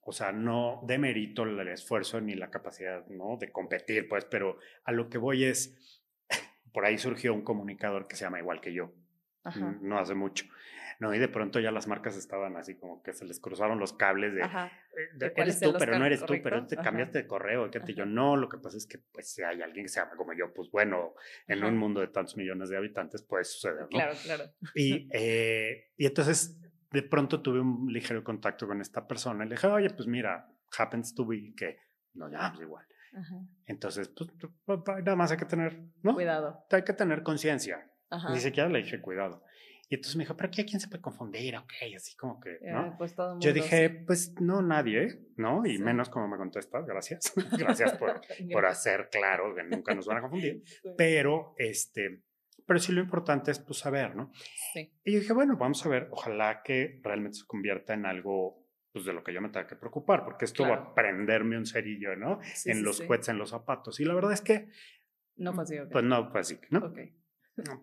o 0.00 0.12
sea, 0.12 0.32
no 0.32 0.82
demerito 0.86 1.42
el 1.42 1.68
esfuerzo 1.68 2.20
ni 2.20 2.34
la 2.34 2.50
capacidad 2.50 3.06
¿no? 3.08 3.36
de 3.38 3.50
competir, 3.50 4.08
pues, 4.08 4.24
pero 4.24 4.58
a 4.84 4.92
lo 4.92 5.08
que 5.08 5.18
voy 5.18 5.44
es, 5.44 6.02
por 6.72 6.84
ahí 6.84 6.98
surgió 6.98 7.34
un 7.34 7.42
comunicador 7.42 8.06
que 8.06 8.16
se 8.16 8.24
llama 8.24 8.38
igual 8.38 8.60
que 8.60 8.72
yo, 8.72 8.92
no 9.80 9.98
hace 9.98 10.14
mucho. 10.14 10.46
¿No? 10.98 11.14
Y 11.14 11.18
de 11.18 11.28
pronto 11.28 11.60
ya 11.60 11.70
las 11.70 11.86
marcas 11.86 12.16
estaban 12.16 12.56
así 12.56 12.76
como 12.76 13.02
que 13.02 13.12
se 13.12 13.24
les 13.24 13.40
cruzaron 13.40 13.78
los 13.78 13.92
cables 13.92 14.34
de, 14.34 14.42
eh, 14.42 15.32
eres 15.36 15.60
tú, 15.60 15.72
pero 15.78 15.98
no 15.98 16.04
eres 16.04 16.24
tú, 16.24 16.34
pero 16.42 16.66
te 16.66 16.76
cambiaste 16.76 17.18
de 17.18 17.26
correo, 17.26 17.70
que 17.70 17.94
yo 17.94 18.04
no, 18.04 18.36
lo 18.36 18.48
que 18.48 18.58
pasa 18.58 18.76
es 18.76 18.86
que 18.86 18.98
pues 18.98 19.32
si 19.32 19.42
hay 19.42 19.62
alguien 19.62 19.84
que 19.84 19.88
se 19.88 20.00
llama 20.00 20.16
como 20.16 20.32
yo, 20.32 20.52
pues 20.52 20.70
bueno, 20.70 21.14
en 21.46 21.64
un 21.64 21.76
mundo 21.76 22.00
de 22.00 22.08
tantos 22.08 22.36
millones 22.36 22.68
de 22.68 22.76
habitantes 22.76 23.22
puede 23.22 23.44
suceder, 23.44 23.82
¿no? 23.82 23.88
Claro, 23.88 24.14
claro. 24.22 24.44
Y, 24.74 25.08
eh, 25.12 25.92
y 25.96 26.06
entonces 26.06 26.60
de 26.90 27.02
pronto 27.02 27.42
tuve 27.42 27.60
un 27.60 27.92
ligero 27.92 28.24
contacto 28.24 28.66
con 28.66 28.80
esta 28.80 29.06
persona 29.06 29.44
y 29.44 29.48
le 29.48 29.54
dije, 29.54 29.66
oye, 29.66 29.90
pues 29.90 30.08
mira, 30.08 30.48
happens 30.76 31.14
to 31.14 31.26
be 31.26 31.54
que 31.56 31.78
no 32.14 32.28
llamamos 32.28 32.60
igual. 32.60 32.86
Entonces, 33.66 34.08
pues, 34.08 34.30
pues, 34.64 34.80
nada 34.86 35.16
más 35.16 35.30
hay 35.30 35.38
que 35.38 35.44
tener, 35.44 35.80
¿no? 36.02 36.14
Cuidado. 36.14 36.64
Hay 36.70 36.84
que 36.84 36.92
tener 36.92 37.22
conciencia. 37.22 37.90
Ni 38.30 38.38
siquiera 38.38 38.68
le 38.68 38.82
dije 38.82 39.00
cuidado. 39.00 39.42
Y 39.90 39.94
entonces 39.94 40.16
me 40.16 40.24
dijo, 40.24 40.36
¿pero 40.36 40.48
aquí 40.48 40.60
a 40.60 40.66
quién 40.66 40.80
se 40.80 40.88
puede 40.88 41.00
confundir? 41.00 41.56
Ok, 41.56 41.72
así 41.96 42.14
como 42.14 42.38
que, 42.40 42.58
¿no? 42.62 42.94
pues 42.98 43.14
todo 43.14 43.38
Yo 43.40 43.54
dije, 43.54 43.88
pues 43.88 44.38
no, 44.38 44.60
nadie, 44.60 45.18
¿no? 45.36 45.64
Y 45.64 45.78
menos 45.78 46.10
como 46.10 46.28
me 46.28 46.36
contestas, 46.36 46.86
gracias. 46.86 47.32
gracias 47.58 47.96
por, 47.96 48.20
por 48.52 48.66
hacer 48.66 49.08
claro 49.10 49.54
que 49.54 49.62
nunca 49.62 49.94
nos 49.94 50.06
van 50.06 50.18
a 50.18 50.20
confundir. 50.20 50.62
Pero, 50.98 51.54
este, 51.56 52.22
pero 52.66 52.80
sí 52.80 52.92
lo 52.92 53.00
importante 53.00 53.50
es, 53.50 53.58
pues, 53.60 53.78
saber, 53.78 54.14
¿no? 54.14 54.30
Sí. 54.74 54.92
Y 55.02 55.12
yo 55.12 55.20
dije, 55.20 55.32
bueno, 55.32 55.56
vamos 55.56 55.84
a 55.86 55.88
ver, 55.88 56.08
ojalá 56.10 56.62
que 56.62 57.00
realmente 57.02 57.38
se 57.38 57.46
convierta 57.46 57.94
en 57.94 58.04
algo, 58.04 58.62
pues, 58.92 59.06
de 59.06 59.14
lo 59.14 59.24
que 59.24 59.32
yo 59.32 59.40
me 59.40 59.48
tenga 59.48 59.66
que 59.66 59.76
preocupar, 59.76 60.22
porque 60.22 60.44
esto 60.44 60.64
va 60.64 60.74
a 60.74 60.94
prenderme 60.94 61.56
un 61.56 61.64
cerillo, 61.64 62.14
¿no? 62.14 62.40
en 62.66 62.82
los 62.82 63.00
cohetes, 63.00 63.30
en 63.30 63.38
los 63.38 63.50
zapatos. 63.50 63.98
Y 64.00 64.04
la 64.04 64.12
verdad 64.12 64.34
es 64.34 64.42
que... 64.42 64.68
No 65.36 65.54
fue 65.54 65.62
así, 65.64 65.76
Pues 65.90 66.04
no 66.04 66.30
fue 66.30 66.40
así, 66.40 66.60
¿no? 66.68 66.80
Ok. 66.80 66.98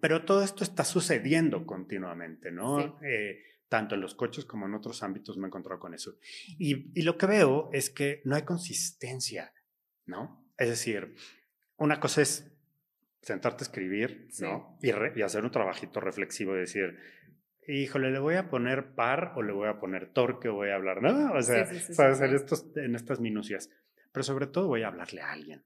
Pero 0.01 0.25
todo 0.25 0.43
esto 0.43 0.63
está 0.63 0.83
sucediendo 0.83 1.65
continuamente, 1.65 2.51
¿no? 2.51 2.99
Eh, 3.03 3.41
tanto 3.69 3.95
en 3.95 4.01
los 4.01 4.15
coches 4.15 4.45
como 4.45 4.65
en 4.65 4.73
otros 4.73 5.03
ámbitos 5.03 5.37
me 5.37 5.45
he 5.45 5.47
encontrado 5.47 5.79
con 5.79 5.93
eso. 5.93 6.15
Y, 6.59 7.01
lo 7.01 7.17
que 7.17 7.25
veo 7.25 7.69
es 7.73 7.89
que 7.89 8.21
no 8.25 8.35
hay 8.35 8.43
consistencia, 8.43 9.53
¿no? 10.05 10.45
Es 10.57 10.69
decir, 10.69 11.15
una 11.77 11.99
cosa 11.99 12.21
es 12.21 12.51
sentarte 13.21 13.63
a 13.63 13.67
escribir, 13.67 14.29
¿no? 14.39 14.77
Y, 14.81 14.89
y, 14.89 15.21
hacer 15.21 15.43
un 15.43 15.51
trabajito 15.51 15.99
reflexivo 15.99 16.53
de 16.53 16.61
decir, 16.61 16.97
híjole, 17.67 18.11
¿le 18.11 18.19
voy 18.19 18.35
a 18.35 18.49
poner 18.49 18.93
par 18.93 19.33
o 19.35 19.41
le 19.41 19.51
voy 19.51 19.67
a 19.67 19.79
poner 19.79 20.13
torque 20.13 20.47
o 20.49 20.53
voy 20.53 20.69
a 20.69 20.75
hablar, 20.75 21.01
¿no? 21.01 21.33
O 21.33 21.41
sea, 21.41 21.67
para 21.97 22.11
hacer 22.11 22.33
estos, 22.33 22.67
en 22.75 22.95
estas 22.95 23.19
minucias. 23.19 23.69
Pero 24.11 24.23
sobre 24.23 24.47
todo 24.47 24.67
voy 24.67 24.83
a 24.83 24.87
hablarle 24.87 25.21
a 25.21 25.31
alguien 25.31 25.65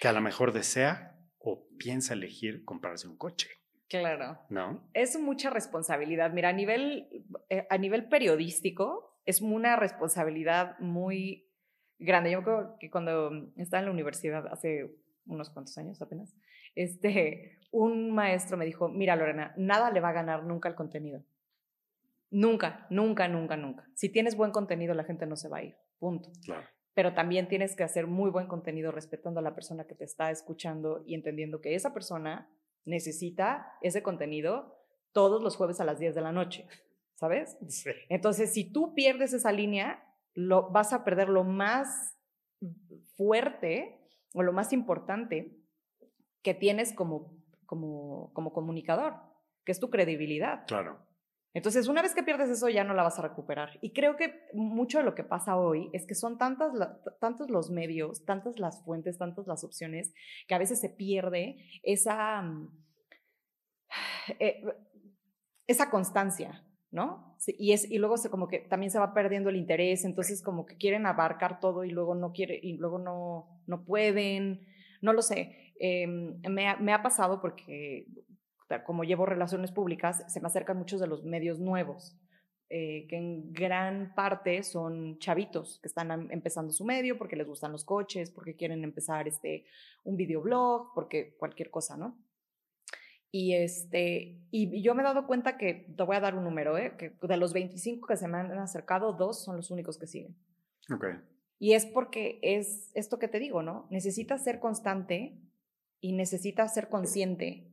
que 0.00 0.08
a 0.08 0.12
lo 0.12 0.20
mejor 0.20 0.52
desea 0.52 1.19
o 1.40 1.66
piensa 1.78 2.14
elegir 2.14 2.64
comprarse 2.64 3.08
un 3.08 3.16
coche. 3.16 3.48
Claro. 3.88 4.38
¿No? 4.50 4.88
Es 4.94 5.18
mucha 5.18 5.50
responsabilidad. 5.50 6.32
Mira, 6.32 6.50
a 6.50 6.52
nivel, 6.52 7.08
eh, 7.48 7.66
a 7.68 7.76
nivel 7.76 8.08
periodístico, 8.08 9.18
es 9.24 9.40
una 9.40 9.76
responsabilidad 9.76 10.78
muy 10.78 11.48
grande. 11.98 12.30
Yo 12.30 12.42
creo 12.42 12.76
que 12.78 12.90
cuando 12.90 13.52
estaba 13.56 13.80
en 13.80 13.86
la 13.86 13.92
universidad 13.92 14.46
hace 14.46 14.94
unos 15.26 15.50
cuantos 15.50 15.76
años 15.78 16.00
apenas, 16.00 16.34
este, 16.74 17.58
un 17.72 18.12
maestro 18.12 18.56
me 18.56 18.64
dijo, 18.64 18.88
mira 18.88 19.16
Lorena, 19.16 19.52
nada 19.56 19.90
le 19.90 20.00
va 20.00 20.10
a 20.10 20.12
ganar 20.12 20.44
nunca 20.44 20.68
el 20.68 20.74
contenido. 20.74 21.24
Nunca, 22.30 22.86
nunca, 22.90 23.26
nunca, 23.26 23.56
nunca. 23.56 23.88
Si 23.94 24.08
tienes 24.08 24.36
buen 24.36 24.52
contenido, 24.52 24.94
la 24.94 25.04
gente 25.04 25.26
no 25.26 25.34
se 25.34 25.48
va 25.48 25.58
a 25.58 25.64
ir. 25.64 25.76
Punto. 25.98 26.30
Claro. 26.44 26.66
Pero 27.00 27.14
también 27.14 27.48
tienes 27.48 27.76
que 27.76 27.82
hacer 27.82 28.06
muy 28.06 28.28
buen 28.30 28.46
contenido 28.46 28.92
respetando 28.92 29.40
a 29.40 29.42
la 29.42 29.54
persona 29.54 29.86
que 29.86 29.94
te 29.94 30.04
está 30.04 30.30
escuchando 30.30 31.02
y 31.06 31.14
entendiendo 31.14 31.62
que 31.62 31.74
esa 31.74 31.94
persona 31.94 32.52
necesita 32.84 33.72
ese 33.80 34.02
contenido 34.02 34.76
todos 35.12 35.42
los 35.42 35.56
jueves 35.56 35.80
a 35.80 35.86
las 35.86 35.98
10 35.98 36.14
de 36.14 36.20
la 36.20 36.30
noche, 36.30 36.68
¿sabes? 37.14 37.56
Sí. 37.68 37.88
Entonces, 38.10 38.52
si 38.52 38.70
tú 38.70 38.92
pierdes 38.94 39.32
esa 39.32 39.50
línea, 39.50 40.04
lo, 40.34 40.68
vas 40.72 40.92
a 40.92 41.02
perder 41.02 41.30
lo 41.30 41.42
más 41.42 42.18
fuerte 43.16 43.98
o 44.34 44.42
lo 44.42 44.52
más 44.52 44.74
importante 44.74 45.56
que 46.42 46.52
tienes 46.52 46.92
como, 46.92 47.34
como, 47.64 48.30
como 48.34 48.52
comunicador, 48.52 49.14
que 49.64 49.72
es 49.72 49.80
tu 49.80 49.88
credibilidad. 49.88 50.66
Claro. 50.66 50.98
Entonces, 51.52 51.88
una 51.88 52.02
vez 52.02 52.14
que 52.14 52.22
pierdes 52.22 52.48
eso, 52.48 52.68
ya 52.68 52.84
no 52.84 52.94
la 52.94 53.02
vas 53.02 53.18
a 53.18 53.22
recuperar. 53.22 53.78
Y 53.82 53.92
creo 53.92 54.16
que 54.16 54.46
mucho 54.54 54.98
de 54.98 55.04
lo 55.04 55.16
que 55.16 55.24
pasa 55.24 55.56
hoy 55.56 55.90
es 55.92 56.06
que 56.06 56.14
son 56.14 56.38
tantas 56.38 56.72
tantos 57.20 57.50
los 57.50 57.70
medios, 57.70 58.24
tantas 58.24 58.58
las 58.60 58.84
fuentes, 58.84 59.18
tantas 59.18 59.46
las 59.48 59.64
opciones, 59.64 60.14
que 60.46 60.54
a 60.54 60.58
veces 60.58 60.80
se 60.80 60.90
pierde 60.90 61.56
esa, 61.82 62.42
mm, 62.42 62.68
eh, 64.38 64.62
esa 65.66 65.90
constancia, 65.90 66.64
¿no? 66.92 67.36
y, 67.46 67.72
es, 67.72 67.90
y 67.90 67.98
luego 67.98 68.16
como 68.30 68.46
que 68.48 68.60
también 68.60 68.90
se 68.90 68.98
va 68.98 69.14
perdiendo 69.14 69.50
el 69.50 69.56
interés, 69.56 70.04
entonces 70.04 70.42
como 70.42 70.66
que 70.66 70.76
quieren 70.76 71.06
abarcar 71.06 71.58
todo 71.58 71.84
y 71.84 71.90
luego 71.90 72.14
no, 72.14 72.32
quiere, 72.32 72.58
y 72.62 72.76
luego 72.76 72.98
no, 72.98 73.62
no 73.66 73.84
pueden, 73.84 74.66
no 75.00 75.12
lo 75.12 75.22
sé. 75.22 75.72
Em, 75.80 76.40
me 76.42 76.92
ha 76.92 77.02
pasado 77.02 77.40
porque 77.40 78.06
como 78.84 79.04
llevo 79.04 79.26
relaciones 79.26 79.72
públicas, 79.72 80.24
se 80.28 80.40
me 80.40 80.46
acercan 80.46 80.78
muchos 80.78 81.00
de 81.00 81.06
los 81.06 81.24
medios 81.24 81.58
nuevos, 81.58 82.16
eh, 82.68 83.06
que 83.08 83.16
en 83.16 83.52
gran 83.52 84.14
parte 84.14 84.62
son 84.62 85.18
chavitos 85.18 85.80
que 85.80 85.88
están 85.88 86.30
empezando 86.30 86.72
su 86.72 86.84
medio 86.84 87.18
porque 87.18 87.36
les 87.36 87.46
gustan 87.46 87.72
los 87.72 87.84
coches, 87.84 88.30
porque 88.30 88.54
quieren 88.54 88.84
empezar 88.84 89.26
este, 89.26 89.64
un 90.04 90.16
videoblog, 90.16 90.94
porque 90.94 91.34
cualquier 91.36 91.70
cosa, 91.70 91.96
¿no? 91.96 92.16
Y, 93.32 93.54
este, 93.54 94.40
y 94.50 94.82
yo 94.82 94.94
me 94.94 95.02
he 95.02 95.04
dado 95.04 95.26
cuenta 95.26 95.56
que, 95.56 95.92
te 95.96 96.02
voy 96.02 96.16
a 96.16 96.20
dar 96.20 96.36
un 96.36 96.44
número, 96.44 96.76
¿eh? 96.78 96.96
que 96.96 97.10
de 97.22 97.36
los 97.36 97.52
25 97.52 98.06
que 98.06 98.16
se 98.16 98.26
me 98.26 98.38
han 98.38 98.50
acercado, 98.58 99.12
dos 99.12 99.44
son 99.44 99.56
los 99.56 99.70
únicos 99.70 99.98
que 99.98 100.06
siguen. 100.06 100.36
Ok. 100.92 101.06
Y 101.60 101.74
es 101.74 101.86
porque 101.86 102.40
es 102.42 102.90
esto 102.94 103.18
que 103.18 103.28
te 103.28 103.38
digo, 103.38 103.62
¿no? 103.62 103.86
Necesitas 103.90 104.42
ser 104.42 104.58
constante 104.58 105.38
y 106.00 106.12
necesitas 106.12 106.74
ser 106.74 106.88
consciente 106.88 107.69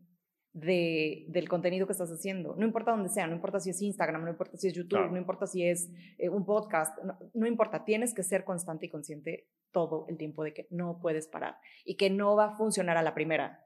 de, 0.59 1.25
del 1.27 1.47
contenido 1.47 1.85
que 1.85 1.91
estás 1.91 2.11
haciendo. 2.11 2.55
No 2.55 2.65
importa 2.65 2.91
dónde 2.91 3.09
sea, 3.09 3.27
no 3.27 3.35
importa 3.35 3.59
si 3.59 3.69
es 3.69 3.81
Instagram, 3.81 4.23
no 4.23 4.31
importa 4.31 4.57
si 4.57 4.67
es 4.67 4.73
YouTube, 4.73 5.11
no 5.11 5.17
importa 5.17 5.45
si 5.45 5.63
es 5.63 5.91
eh, 6.17 6.29
un 6.29 6.45
podcast, 6.45 6.97
no, 7.33 7.45
importa, 7.45 7.85
tienes 7.85 8.13
que 8.13 8.23
ser 8.23 8.43
constante 8.43 8.87
y 8.87 8.89
consciente 8.89 9.47
todo 9.71 10.07
el 10.09 10.17
tiempo 10.17 10.43
de 10.43 10.53
que 10.53 10.67
no 10.71 10.99
puedes 10.99 11.27
parar 11.27 11.57
y 11.85 11.95
que 11.95 12.09
no 12.09 12.35
va 12.35 12.45
a 12.45 12.57
funcionar 12.57 12.97
a 12.97 13.03
la 13.03 13.13
primera, 13.13 13.65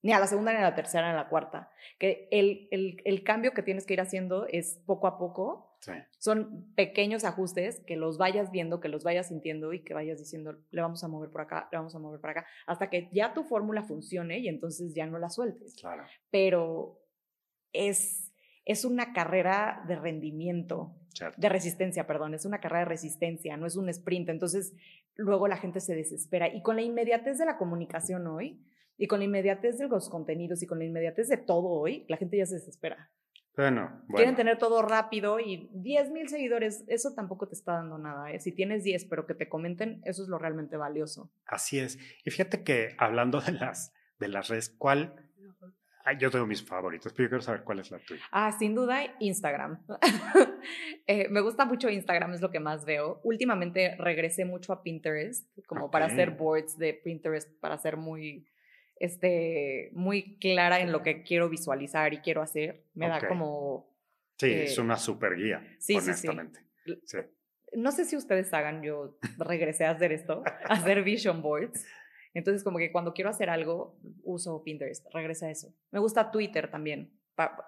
ni 0.00 0.12
a 0.12 0.20
la 0.20 0.26
segunda, 0.26 0.52
ni 0.52 0.58
a 0.58 0.62
la 0.62 0.74
tercera, 0.74 1.08
ni 1.08 1.12
a 1.12 1.22
la 1.22 1.28
cuarta. 1.28 1.70
Que 1.98 2.28
el, 2.30 2.66
el, 2.70 3.02
el 3.04 3.22
cambio 3.24 3.52
que 3.52 3.62
tienes 3.62 3.84
que 3.84 3.92
ir 3.92 4.00
haciendo 4.00 4.46
es 4.46 4.80
poco 4.86 5.06
a 5.06 5.18
poco 5.18 5.71
son 6.18 6.72
pequeños 6.74 7.24
ajustes 7.24 7.82
que 7.86 7.96
los 7.96 8.18
vayas 8.18 8.50
viendo, 8.50 8.80
que 8.80 8.88
los 8.88 9.04
vayas 9.04 9.28
sintiendo 9.28 9.72
y 9.72 9.82
que 9.82 9.94
vayas 9.94 10.18
diciendo, 10.18 10.58
le 10.70 10.80
vamos 10.80 11.02
a 11.02 11.08
mover 11.08 11.30
por 11.30 11.40
acá, 11.40 11.68
le 11.72 11.78
vamos 11.78 11.94
a 11.94 11.98
mover 11.98 12.20
por 12.20 12.30
acá, 12.30 12.46
hasta 12.66 12.88
que 12.90 13.08
ya 13.12 13.34
tu 13.34 13.44
fórmula 13.44 13.82
funcione 13.82 14.38
y 14.38 14.48
entonces 14.48 14.94
ya 14.94 15.06
no 15.06 15.18
la 15.18 15.28
sueltes. 15.28 15.74
Claro. 15.80 16.04
Pero 16.30 17.00
es, 17.72 18.32
es 18.64 18.84
una 18.84 19.12
carrera 19.12 19.82
de 19.88 19.96
rendimiento, 19.96 20.94
de 21.36 21.48
resistencia, 21.48 22.06
perdón, 22.06 22.34
es 22.34 22.44
una 22.44 22.60
carrera 22.60 22.80
de 22.80 22.90
resistencia, 22.90 23.56
no 23.56 23.66
es 23.66 23.76
un 23.76 23.88
sprint. 23.88 24.28
Entonces, 24.28 24.74
luego 25.16 25.48
la 25.48 25.56
gente 25.56 25.80
se 25.80 25.94
desespera. 25.94 26.48
Y 26.48 26.62
con 26.62 26.76
la 26.76 26.82
inmediatez 26.82 27.38
de 27.38 27.44
la 27.44 27.58
comunicación 27.58 28.26
hoy, 28.26 28.64
y 28.98 29.08
con 29.08 29.18
la 29.18 29.24
inmediatez 29.24 29.78
de 29.78 29.88
los 29.88 30.08
contenidos 30.08 30.62
y 30.62 30.66
con 30.66 30.78
la 30.78 30.84
inmediatez 30.84 31.28
de 31.28 31.36
todo 31.36 31.68
hoy, 31.68 32.04
la 32.08 32.16
gente 32.16 32.36
ya 32.36 32.46
se 32.46 32.54
desespera. 32.54 33.10
Bueno, 33.56 34.02
Quieren 34.08 34.34
tener 34.34 34.56
todo 34.56 34.80
rápido 34.82 35.38
y 35.38 35.68
10 35.72 36.10
mil 36.10 36.28
seguidores, 36.28 36.84
eso 36.88 37.14
tampoco 37.14 37.48
te 37.48 37.54
está 37.54 37.72
dando 37.74 37.98
nada. 37.98 38.30
¿eh? 38.32 38.40
Si 38.40 38.52
tienes 38.52 38.82
10, 38.82 39.04
pero 39.06 39.26
que 39.26 39.34
te 39.34 39.48
comenten, 39.48 40.00
eso 40.04 40.22
es 40.22 40.28
lo 40.28 40.38
realmente 40.38 40.76
valioso. 40.76 41.30
Así 41.46 41.78
es. 41.78 41.98
Y 42.24 42.30
fíjate 42.30 42.64
que 42.64 42.94
hablando 42.98 43.40
de 43.40 43.52
las, 43.52 43.92
de 44.18 44.28
las 44.28 44.48
redes, 44.48 44.70
¿cuál? 44.70 45.14
yo 46.18 46.30
tengo 46.30 46.46
mis 46.46 46.64
favoritos, 46.64 47.12
pero 47.12 47.26
yo 47.26 47.28
quiero 47.30 47.42
saber 47.42 47.62
cuál 47.62 47.78
es 47.78 47.90
la 47.90 47.98
tuya. 47.98 48.22
Ah, 48.32 48.52
sin 48.52 48.74
duda, 48.74 49.00
Instagram. 49.20 49.84
Eh, 51.08 51.28
me 51.28 51.40
gusta 51.40 51.64
mucho 51.64 51.90
Instagram, 51.90 52.32
es 52.34 52.40
lo 52.40 52.52
que 52.52 52.60
más 52.60 52.84
veo. 52.84 53.20
Últimamente 53.24 53.96
regresé 53.98 54.44
mucho 54.44 54.72
a 54.72 54.84
Pinterest, 54.84 55.48
como 55.66 55.90
para 55.90 56.06
hacer 56.06 56.30
boards 56.30 56.78
de 56.78 56.94
Pinterest, 56.94 57.50
para 57.58 57.76
ser 57.76 57.96
muy 57.96 58.46
este, 59.02 59.90
muy 59.94 60.38
clara 60.38 60.78
en 60.78 60.92
lo 60.92 61.02
que 61.02 61.24
quiero 61.24 61.48
visualizar 61.48 62.14
y 62.14 62.18
quiero 62.18 62.40
hacer. 62.40 62.84
Me 62.94 63.08
da 63.08 63.26
como... 63.26 63.92
Sí, 64.38 64.48
es 64.52 64.78
una 64.78 64.96
super 64.96 65.36
guía, 65.36 65.60
sí, 65.80 65.96
honestamente. 65.96 66.60
Sí, 67.04 67.18
No 67.72 67.90
sé 67.90 68.04
si 68.04 68.16
ustedes 68.16 68.54
hagan, 68.54 68.80
yo 68.82 69.18
regresé 69.38 69.86
a 69.86 69.90
hacer 69.90 70.12
esto, 70.12 70.44
a 70.68 70.74
hacer 70.74 71.02
vision 71.02 71.42
boards. 71.42 71.84
Entonces, 72.32 72.62
como 72.62 72.78
que 72.78 72.92
cuando 72.92 73.12
quiero 73.12 73.28
hacer 73.28 73.50
algo, 73.50 73.98
uso 74.22 74.62
Pinterest, 74.62 75.04
regresa 75.12 75.46
a 75.46 75.50
eso. 75.50 75.74
Me 75.90 75.98
gusta 75.98 76.30
Twitter 76.30 76.70
también, 76.70 77.12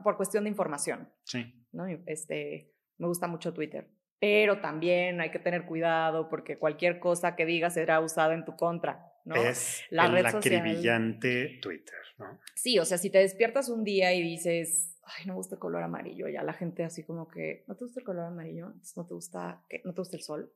por 0.05 0.17
cuestión 0.17 0.45
de 0.45 0.51
información. 0.51 1.13
Sí. 1.25 1.53
¿no? 1.73 1.87
Este, 2.07 2.73
me 2.97 3.09
gusta 3.09 3.27
mucho 3.27 3.53
Twitter. 3.53 3.89
Pero 4.21 4.61
también 4.61 5.21
hay 5.21 5.33
que 5.33 5.41
tener 5.41 5.67
cuidado 5.67 6.29
porque 6.29 6.59
cualquier 6.59 7.01
cosa 7.01 7.35
que 7.35 7.45
digas 7.45 7.75
será 7.75 7.99
usada 7.99 8.35
en 8.35 8.45
tu 8.45 8.55
contra. 8.55 9.14
Es 9.33 9.83
la 9.91 10.09
red 10.09 10.27
acribillante 10.27 11.59
Twitter, 11.63 11.99
¿no? 12.19 12.41
Sí, 12.55 12.79
o 12.79 12.85
sea, 12.85 12.99
si 12.99 13.11
te 13.11 13.19
despiertas 13.19 13.69
un 13.69 13.85
día 13.85 14.13
y 14.13 14.23
dices, 14.23 14.99
ay, 15.05 15.27
no 15.27 15.33
me 15.33 15.37
gusta 15.39 15.55
el 15.55 15.61
color 15.61 15.83
amarillo, 15.83 16.29
ya 16.29 16.43
la 16.43 16.53
gente 16.53 16.85
así 16.85 17.05
como 17.05 17.29
que, 17.29 17.65
¿no 17.67 17.75
te 17.75 17.85
gusta 17.85 18.01
el 18.01 18.07
color 18.07 18.27
amarillo? 18.27 18.75
¿No 18.97 19.07
te 19.07 19.15
gusta, 19.15 19.65
¿qué? 19.69 19.81
¿No 19.85 19.95
te 19.95 20.01
gusta 20.01 20.17
el 20.17 20.23
sol? 20.23 20.53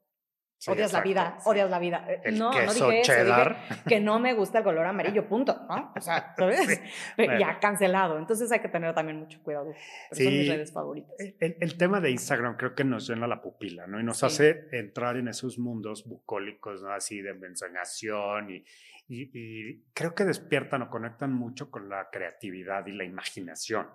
Odias 0.66 0.92
la 0.92 1.00
vida, 1.00 1.38
odias 1.44 1.70
la 1.70 1.78
vida. 1.78 2.06
no, 2.32 2.50
no 2.50 2.74
dije 2.74 3.00
eso, 3.00 3.12
dije 3.12 3.56
que 3.86 4.00
no 4.00 4.18
me 4.18 4.34
gusta 4.34 4.58
el 4.58 4.64
color 4.64 4.86
amarillo, 4.86 5.28
punto, 5.28 5.58
¿no? 5.68 5.92
O 5.94 6.00
sea, 6.00 6.34
¿sabes? 6.38 6.80
Ya 7.16 7.58
cancelado. 7.60 8.18
Entonces 8.18 8.50
hay 8.50 8.60
que 8.60 8.68
tener 8.68 8.94
también 8.94 9.18
mucho 9.18 9.42
cuidado. 9.42 9.72
Pero 10.10 10.24
son 10.24 10.38
mis 10.38 10.48
redes 10.48 10.72
favoritas. 10.72 11.14
El, 11.38 11.76
tema 11.76 12.00
de 12.00 12.10
Instagram 12.10 12.56
creo 12.56 12.74
que 12.74 12.84
nos 12.84 13.08
llena 13.08 13.26
la 13.26 13.40
pupila, 13.40 13.86
¿no? 13.86 14.00
Y 14.00 14.04
nos 14.04 14.24
hace 14.24 14.68
entrar 14.72 15.16
en 15.16 15.28
esos 15.28 15.58
mundos 15.58 16.06
bucólicos, 16.06 16.82
¿no? 16.82 16.92
Así 16.92 17.20
de 17.20 17.30
ensoñación 17.30 18.50
y, 18.50 18.64
y, 19.08 19.82
creo 19.94 20.14
que 20.14 20.24
despiertan 20.24 20.82
o 20.82 20.90
conectan 20.90 21.32
mucho 21.32 21.70
con 21.70 21.88
la 21.88 22.08
creatividad 22.10 22.86
y 22.86 22.92
la 22.92 23.04
imaginación, 23.04 23.88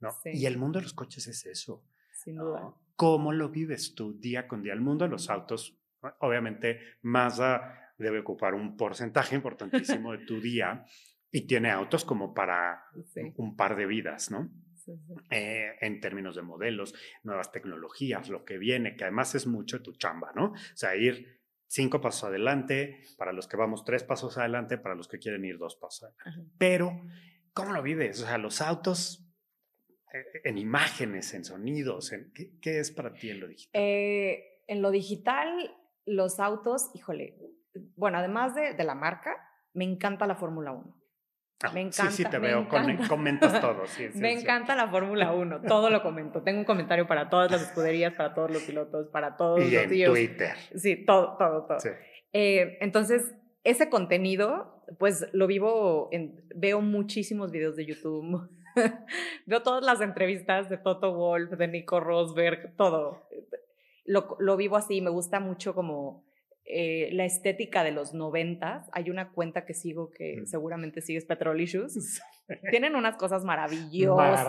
¿no? 0.00 0.16
Y 0.24 0.46
el 0.46 0.58
mundo 0.58 0.78
de 0.78 0.84
los 0.84 0.92
coches 0.92 1.26
es 1.26 1.46
eso. 1.46 1.82
Sin 2.12 2.36
duda. 2.36 2.74
¿Cómo 2.96 3.32
lo 3.32 3.48
vives 3.48 3.94
tú 3.94 4.18
día 4.18 4.48
con 4.48 4.62
día? 4.62 4.72
El 4.72 4.80
mundo 4.80 5.04
de 5.04 5.10
los 5.10 5.30
autos 5.30 5.77
Obviamente, 6.20 6.80
Mazda 7.02 7.92
debe 7.98 8.20
ocupar 8.20 8.54
un 8.54 8.76
porcentaje 8.76 9.34
importantísimo 9.34 10.12
de 10.12 10.24
tu 10.24 10.40
día 10.40 10.84
y 11.30 11.46
tiene 11.46 11.70
autos 11.70 12.04
como 12.04 12.32
para 12.32 12.84
un 13.36 13.56
par 13.56 13.76
de 13.76 13.86
vidas, 13.86 14.30
¿no? 14.30 14.50
Eh, 15.30 15.76
en 15.80 16.00
términos 16.00 16.36
de 16.36 16.42
modelos, 16.42 16.94
nuevas 17.22 17.52
tecnologías, 17.52 18.30
lo 18.30 18.44
que 18.44 18.56
viene, 18.56 18.96
que 18.96 19.04
además 19.04 19.34
es 19.34 19.46
mucho 19.46 19.82
tu 19.82 19.92
chamba, 19.92 20.32
¿no? 20.34 20.52
O 20.52 20.76
sea, 20.76 20.96
ir 20.96 21.42
cinco 21.66 22.00
pasos 22.00 22.24
adelante, 22.24 23.02
para 23.18 23.32
los 23.32 23.46
que 23.46 23.58
vamos 23.58 23.84
tres 23.84 24.02
pasos 24.02 24.38
adelante, 24.38 24.78
para 24.78 24.94
los 24.94 25.06
que 25.06 25.18
quieren 25.18 25.44
ir 25.44 25.58
dos 25.58 25.76
pasos 25.76 26.04
adelante. 26.04 26.50
Pero, 26.56 27.02
¿cómo 27.52 27.72
lo 27.72 27.82
vives? 27.82 28.22
O 28.22 28.26
sea, 28.26 28.38
los 28.38 28.62
autos 28.62 29.28
eh, 30.14 30.40
en 30.44 30.56
imágenes, 30.56 31.34
en 31.34 31.44
sonidos, 31.44 32.12
en, 32.12 32.32
¿qué, 32.32 32.78
es 32.80 32.90
para 32.90 33.12
ti 33.12 33.28
en 33.30 33.40
lo 33.40 33.48
digital? 33.48 33.82
Eh, 33.82 34.62
en 34.66 34.80
lo 34.80 34.90
digital, 34.90 35.76
los 36.08 36.40
autos, 36.40 36.90
híjole, 36.94 37.36
bueno, 37.96 38.18
además 38.18 38.54
de, 38.54 38.74
de 38.74 38.84
la 38.84 38.94
marca, 38.94 39.36
me 39.74 39.84
encanta 39.84 40.26
la 40.26 40.34
Fórmula 40.34 40.72
1. 40.72 40.98
Ah, 41.62 41.72
me 41.72 41.80
encanta. 41.80 42.12
Sí, 42.12 42.22
sí, 42.22 42.30
te 42.30 42.38
veo, 42.38 42.68
comentas 42.68 43.60
todo. 43.60 43.86
Sí, 43.86 44.08
me 44.14 44.32
encanta 44.32 44.76
la 44.76 44.88
Fórmula 44.88 45.32
1, 45.32 45.62
todo 45.62 45.90
lo 45.90 46.02
comento. 46.02 46.42
Tengo 46.42 46.60
un 46.60 46.64
comentario 46.64 47.06
para 47.08 47.28
todas 47.28 47.50
las 47.50 47.62
escuderías, 47.62 48.14
para 48.14 48.32
todos 48.32 48.50
los 48.50 48.62
pilotos, 48.62 49.08
para 49.08 49.36
todos 49.36 49.60
y 49.60 49.70
los 49.70 49.82
en 49.84 50.04
Twitter. 50.04 50.54
Sí, 50.76 51.04
todo, 51.04 51.36
todo, 51.36 51.66
todo. 51.66 51.78
Eh, 52.32 52.78
entonces, 52.80 53.34
ese 53.64 53.90
contenido, 53.90 54.84
pues 55.00 55.26
lo 55.32 55.48
vivo, 55.48 56.08
en, 56.12 56.44
veo 56.54 56.80
muchísimos 56.80 57.50
videos 57.50 57.74
de 57.74 57.86
YouTube. 57.86 58.48
veo 59.46 59.62
todas 59.62 59.84
las 59.84 60.00
entrevistas 60.00 60.68
de 60.68 60.78
Toto 60.78 61.12
Wolf, 61.12 61.50
de 61.50 61.66
Nico 61.66 61.98
Rosberg, 61.98 62.76
todo. 62.76 63.26
Lo, 64.08 64.36
lo 64.40 64.56
vivo 64.56 64.76
así, 64.76 65.00
me 65.00 65.10
gusta 65.10 65.38
mucho 65.38 65.74
como 65.74 66.24
eh, 66.70 67.08
la 67.12 67.24
estética 67.24 67.82
de 67.82 67.92
los 67.92 68.12
noventas. 68.12 68.90
Hay 68.92 69.08
una 69.08 69.30
cuenta 69.32 69.64
que 69.64 69.72
sigo 69.72 70.10
que 70.10 70.42
seguramente 70.44 71.00
sigues 71.00 71.24
Petrolicious. 71.24 72.20
Tienen 72.70 72.94
unas 72.94 73.16
cosas 73.16 73.42
maravillosas. 73.42 74.44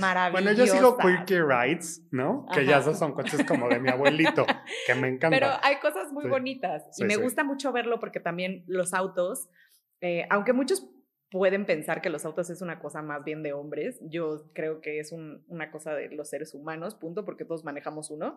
Maravillosas. 0.00 0.32
Bueno, 0.32 0.52
yo 0.52 0.66
sigo 0.66 0.96
Quirky 0.96 1.40
Rides, 1.42 2.06
¿no? 2.10 2.46
Que 2.54 2.64
ya 2.64 2.78
esos 2.78 2.98
son 2.98 3.12
coches 3.12 3.44
como 3.44 3.68
de 3.68 3.80
mi 3.80 3.88
abuelito, 3.90 4.46
que 4.86 4.94
me 4.94 5.08
encantan. 5.08 5.38
Pero 5.38 5.48
hay 5.62 5.76
cosas 5.76 6.10
muy 6.10 6.26
bonitas. 6.26 6.84
y 6.98 7.04
me 7.04 7.16
gusta 7.16 7.44
mucho 7.44 7.70
verlo 7.70 8.00
porque 8.00 8.18
también 8.18 8.64
los 8.66 8.94
autos, 8.94 9.50
eh, 10.00 10.26
aunque 10.30 10.54
muchos 10.54 10.88
pueden 11.32 11.64
pensar 11.64 12.02
que 12.02 12.10
los 12.10 12.26
autos 12.26 12.50
es 12.50 12.60
una 12.60 12.78
cosa 12.78 13.00
más 13.00 13.24
bien 13.24 13.42
de 13.42 13.54
hombres. 13.54 13.98
Yo 14.02 14.50
creo 14.52 14.82
que 14.82 15.00
es 15.00 15.12
una 15.12 15.70
cosa 15.70 15.94
de 15.94 16.10
los 16.10 16.28
seres 16.28 16.52
humanos, 16.52 16.94
punto, 16.94 17.24
porque 17.24 17.46
todos 17.46 17.64
manejamos 17.64 18.10
uno. 18.10 18.36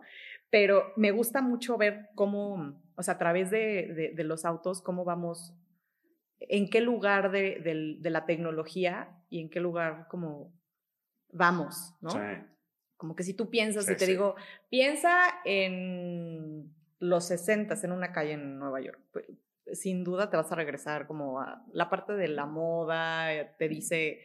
Pero 0.50 0.94
me 0.96 1.12
gusta 1.12 1.42
mucho 1.42 1.78
ver 1.78 2.08
cómo, 2.16 2.82
o 2.96 3.04
sea, 3.04 3.16
a 3.16 3.18
través 3.18 3.52
de, 3.52 4.14
los 4.16 4.46
autos, 4.46 4.82
cómo 4.82 5.04
vamos, 5.04 5.54
en 6.40 6.70
qué 6.70 6.80
lugar 6.80 7.32
de, 7.32 8.00
la 8.02 8.26
tecnología 8.26 9.10
y 9.30 9.42
en 9.42 9.50
qué 9.50 9.60
lugar 9.60 10.08
como 10.10 10.54
vamos, 11.34 11.94
¿no? 12.00 12.12
Como 12.96 13.14
que 13.18 13.24
si 13.24 13.34
tú 13.34 13.50
piensas, 13.50 13.90
y 13.90 13.98
te 13.98 14.06
digo, 14.06 14.36
piensa 14.70 15.18
en 15.44 16.74
los 17.00 17.28
60 17.28 17.76
en 17.84 17.92
una 17.92 18.14
calle 18.14 18.32
en 18.32 18.58
Nueva 18.58 18.80
York 18.80 19.02
sin 19.74 20.04
duda 20.04 20.30
te 20.30 20.38
vas 20.38 20.52
a 20.52 20.56
regresar 20.56 21.08
como 21.08 21.40
a 21.40 21.64
la 21.72 21.90
parte 21.90 22.14
de 22.14 22.28
la 22.28 22.46
moda, 22.46 23.34
eh, 23.34 23.52
te 23.58 23.68
dice, 23.68 24.20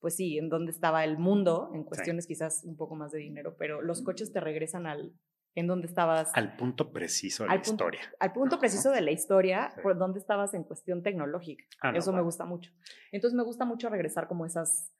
pues 0.00 0.16
sí, 0.16 0.38
en 0.38 0.48
dónde 0.48 0.72
estaba 0.72 1.04
el 1.04 1.18
mundo, 1.18 1.70
en 1.74 1.84
cuestiones 1.84 2.26
quizás 2.26 2.64
un 2.64 2.76
poco 2.76 2.94
más 2.96 3.12
de 3.12 3.18
dinero, 3.18 3.56
pero 3.58 3.82
los 3.82 4.02
coches 4.02 4.32
te 4.32 4.40
regresan 4.40 4.86
al, 4.86 5.14
en 5.54 5.66
dónde 5.66 5.86
estabas. 5.86 6.30
Al 6.34 6.56
punto 6.56 6.92
preciso 6.92 7.44
de 7.44 7.50
la 7.50 7.56
historia. 7.56 8.00
Al 8.18 8.32
punto 8.32 8.58
preciso 8.58 8.90
de 8.90 9.00
la 9.00 9.10
historia, 9.10 9.72
por 9.82 9.98
dónde 9.98 10.18
estabas 10.18 10.54
en 10.54 10.64
cuestión 10.64 11.02
tecnológica. 11.02 11.64
Ah, 11.82 11.92
Eso 11.94 12.12
me 12.12 12.22
gusta 12.22 12.44
mucho. 12.44 12.72
Entonces 13.12 13.36
me 13.36 13.44
gusta 13.44 13.64
mucho 13.64 13.88
regresar 13.88 14.26
como 14.26 14.46
esas, 14.46 14.92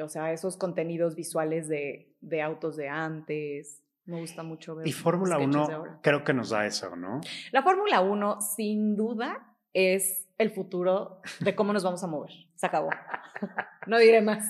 o 0.00 0.08
sea, 0.08 0.32
esos 0.32 0.56
contenidos 0.56 1.14
visuales 1.14 1.68
de, 1.68 2.16
de 2.20 2.42
autos 2.42 2.76
de 2.76 2.88
antes, 2.88 3.81
me 4.04 4.20
gusta 4.20 4.42
mucho 4.42 4.74
ver. 4.74 4.86
Y 4.86 4.92
Fórmula 4.92 5.38
1 5.38 6.00
creo 6.02 6.24
que 6.24 6.32
nos 6.32 6.50
da 6.50 6.66
eso, 6.66 6.96
¿no? 6.96 7.20
La 7.52 7.62
Fórmula 7.62 8.00
1 8.00 8.40
sin 8.40 8.96
duda 8.96 9.56
es 9.72 10.28
el 10.38 10.50
futuro 10.50 11.20
de 11.40 11.54
cómo 11.54 11.72
nos 11.72 11.84
vamos 11.84 12.02
a 12.02 12.06
mover. 12.06 12.32
Se 12.56 12.66
acabó. 12.66 12.90
No 13.84 13.98
diré 13.98 14.20
más. 14.20 14.46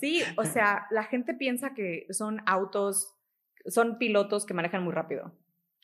Sí, 0.00 0.20
o 0.36 0.44
sea, 0.44 0.88
la 0.90 1.04
gente 1.04 1.34
piensa 1.34 1.72
que 1.72 2.04
son 2.10 2.40
autos, 2.46 3.14
son 3.66 3.96
pilotos 3.96 4.44
que 4.44 4.54
manejan 4.54 4.82
muy 4.82 4.92
rápido. 4.92 5.32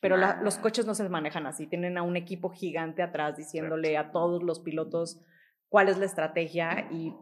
Pero 0.01 0.17
los 0.17 0.59
coches 0.59 0.85
no 0.85 0.95
se 0.95 1.09
manejan 1.09 1.47
así. 1.47 1.69
Tienen 1.69 1.97
a 1.97 2.03
un 2.03 2.17
equipo 2.17 2.51
gigante 2.51 3.03
atrás 3.03 3.37
diciéndole 3.37 3.97
a 3.97 4.11
todos 4.11 4.43
los 4.43 4.59
pilotos 4.59 5.23
cuál 5.69 5.89
es 5.89 5.99
la 5.99 6.07
estrategia 6.07 6.89
y 6.91 7.15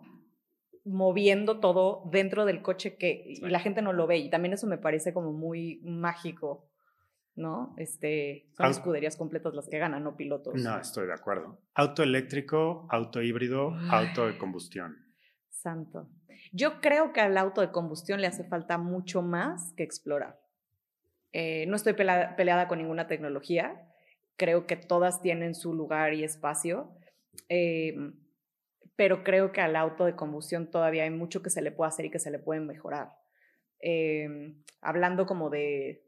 moviendo 0.89 1.61
todo 1.61 2.03
dentro 2.11 2.45
del 2.45 2.63
coche 2.63 2.97
que 2.97 3.35
la 3.43 3.61
gente 3.61 3.83
no 3.83 3.93
lo 3.93 4.07
ve 4.07 4.19
y 4.19 4.31
también 4.31 4.55
eso 4.55 4.67
me 4.67 4.79
parece 4.79 5.13
como 5.13 5.33
muy 5.33 5.81
mágico, 5.85 6.71
¿no? 7.35 7.75
Este, 7.77 8.49
son 8.57 8.71
escuderías 8.71 9.17
completas 9.17 9.55
las 9.55 9.69
que 9.69 9.79
ganan, 9.79 10.05
no 10.05 10.17
pilotos. 10.17 10.55
No, 10.55 10.79
estoy 10.79 11.07
de 11.07 11.13
acuerdo. 11.13 11.61
Auto 11.75 12.03
eléctrico, 12.03 12.87
auto 12.91 13.23
híbrido, 13.23 13.75
auto 13.91 14.27
de 14.27 14.39
combustión. 14.39 14.97
Santo. 15.51 16.09
Yo 16.53 16.81
creo 16.81 17.13
que 17.13 17.21
al 17.21 17.37
auto 17.37 17.61
de 17.61 17.71
combustión 17.71 18.21
le 18.21 18.27
hace 18.27 18.45
falta 18.45 18.79
mucho 18.79 19.23
más 19.23 19.73
que 19.77 19.83
explorar. 19.83 20.41
Eh, 21.33 21.67
no 21.67 21.77
estoy 21.77 21.93
peleada, 21.93 22.69
con 22.69 22.79
ninguna 22.79 23.07
tecnología. 23.07 23.87
Creo 24.37 24.67
que 24.67 24.77
todas 24.77 25.21
tienen 25.21 25.55
su 25.55 25.75
lugar 25.75 26.15
y 26.15 26.25
espacio. 26.25 26.95
Eh, 27.49 27.95
pero 28.99 29.23
creo 29.23 29.53
que 29.53 29.61
al 29.61 29.77
auto 29.77 30.07
de 30.07 30.17
combustión 30.17 30.73
todavía 30.73 31.05
hay 31.05 31.11
mucho 31.11 31.41
que 31.41 31.51
se 31.51 31.63
le 31.63 31.71
puede 31.71 31.87
hacer 31.87 32.07
y 32.07 32.11
que 32.11 32.19
se 32.19 32.33
le 32.33 32.41
puede 32.41 32.59
mejorar. 32.59 33.13
Em, 33.79 34.61
hablando 34.81 35.25
como 35.25 35.51
de 35.51 36.05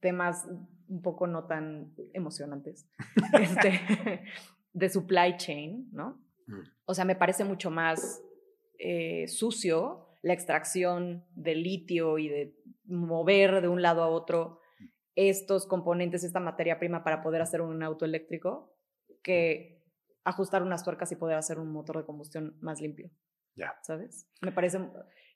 temas 0.00 0.48
un 0.88 1.02
poco 1.02 1.26
no 1.26 1.46
tan 1.46 1.92
emocionantes, 2.14 2.88
este, 3.38 4.22
de 4.72 4.88
supply 4.88 5.36
chain, 5.36 5.90
¿no? 5.92 6.24
Mm. 6.46 6.60
O 6.86 6.94
sea, 6.94 7.04
me 7.04 7.16
parece 7.16 7.44
mucho 7.44 7.70
más 7.70 8.24
eh, 8.78 9.28
sucio 9.28 10.08
la 10.22 10.32
extracción 10.32 11.26
de 11.34 11.54
litio 11.54 12.16
y 12.16 12.30
de 12.30 12.56
mover 12.86 13.60
de 13.60 13.68
un 13.68 13.82
lado 13.82 14.02
a 14.02 14.08
otro 14.08 14.58
estos 15.16 15.66
componentes, 15.66 16.24
esta 16.24 16.40
materia 16.40 16.78
prima 16.78 17.04
para 17.04 17.22
poder 17.22 17.42
hacer 17.42 17.60
un 17.60 17.82
auto 17.82 18.06
eléctrico, 18.06 18.74
que 19.22 19.81
ajustar 20.24 20.62
unas 20.62 20.84
tuercas 20.84 21.10
y 21.12 21.16
poder 21.16 21.36
hacer 21.36 21.58
un 21.58 21.72
motor 21.72 21.98
de 21.98 22.04
combustión 22.04 22.56
más 22.60 22.80
limpio. 22.80 23.10
Ya. 23.54 23.74
¿Sabes? 23.82 24.26
Me 24.40 24.52
parece, 24.52 24.78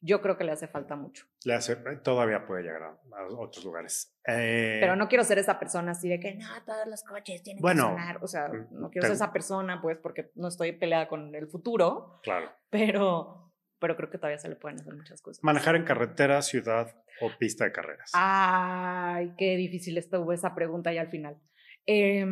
yo 0.01 0.23
creo 0.23 0.37
que 0.37 0.45
le 0.45 0.53
hace 0.53 0.69
falta 0.69 0.97
mucho. 0.97 1.27
Le 1.45 1.55
hace, 1.55 1.75
eh, 1.75 1.97
todavía 2.03 2.47
puede 2.47 2.63
llegar 2.63 2.83
a, 2.83 2.99
otros 3.37 3.65
lugares. 3.65 4.17
Eh, 4.27 4.79
pero 4.81 4.97
no 4.97 5.09
quiero 5.09 5.25
ser 5.25 5.39
esa 5.39 5.59
persona 5.59 5.93
así 5.93 6.09
de 6.09 6.19
que 6.19 6.35
no, 6.37 6.47
todos 6.65 6.87
los 6.87 7.03
coches 7.03 7.43
tienen 7.43 7.63
que 7.63 7.77
sonar. 7.77 8.19
O 8.23 8.27
sea, 8.27 8.49
mm, 8.49 8.81
no 8.81 8.91
quiero 8.91 9.07
ser 9.07 9.17
esa 9.17 9.33
persona, 9.33 9.81
pues, 9.83 9.99
porque 9.99 10.31
no 10.35 10.49
estoy 10.49 10.73
peleada 10.73 11.09
con 11.09 11.35
el 11.35 11.47
futuro. 11.49 12.21
Claro. 12.23 12.51
Pero, 12.71 13.53
pero 13.79 13.97
creo 13.97 14.11
que 14.11 14.19
todavía 14.19 14.39
se 14.39 14.49
le 14.49 14.57
pueden 14.57 14.81
hacer 14.81 14.95
muchas 14.95 15.21
cosas. 15.21 15.45
Manejar 15.45 15.77
en 15.77 15.85
carretera, 15.85 16.41
ciudad 16.43 16.95
o 17.21 17.31
pista 17.39 17.65
de 17.65 17.73
carreras. 17.73 18.11
Ay, 18.15 19.35
qué 19.37 19.57
difícil 19.57 19.99
estuvo 19.99 20.33
esa 20.33 20.55
pregunta 20.55 20.93
ya 20.93 21.03
al 21.03 21.11
final. 21.11 21.39
Eh, 21.87 22.27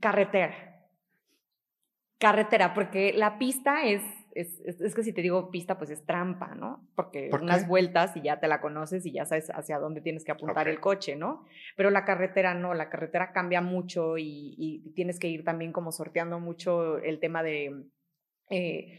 carretera. 0.00 0.54
Carretera, 2.18 2.74
porque 2.74 3.12
la 3.12 3.38
pista 3.38 3.84
es, 3.84 4.02
es, 4.34 4.60
es, 4.64 4.94
que 4.94 5.02
si 5.02 5.12
te 5.12 5.20
digo 5.20 5.50
pista, 5.50 5.76
pues 5.76 5.90
es 5.90 6.06
trampa, 6.06 6.54
¿no? 6.54 6.88
Porque 6.94 7.30
unas 7.32 7.68
vueltas 7.68 8.16
y 8.16 8.22
ya 8.22 8.40
te 8.40 8.48
la 8.48 8.60
conoces 8.60 9.04
y 9.04 9.12
ya 9.12 9.26
sabes 9.26 9.50
hacia 9.50 9.78
dónde 9.78 10.00
tienes 10.00 10.24
que 10.24 10.32
apuntar 10.32 10.68
el 10.68 10.80
coche, 10.80 11.16
¿no? 11.16 11.44
Pero 11.76 11.90
la 11.90 12.04
carretera 12.04 12.54
no, 12.54 12.72
la 12.72 12.88
carretera 12.88 13.32
cambia 13.32 13.60
mucho 13.60 14.16
y, 14.16 14.54
y 14.56 14.92
tienes 14.94 15.18
que 15.18 15.28
ir 15.28 15.44
también 15.44 15.72
como 15.72 15.92
sorteando 15.92 16.40
mucho 16.40 16.98
el 16.98 17.20
tema 17.20 17.42
de... 17.42 17.84
Eh, 18.50 18.98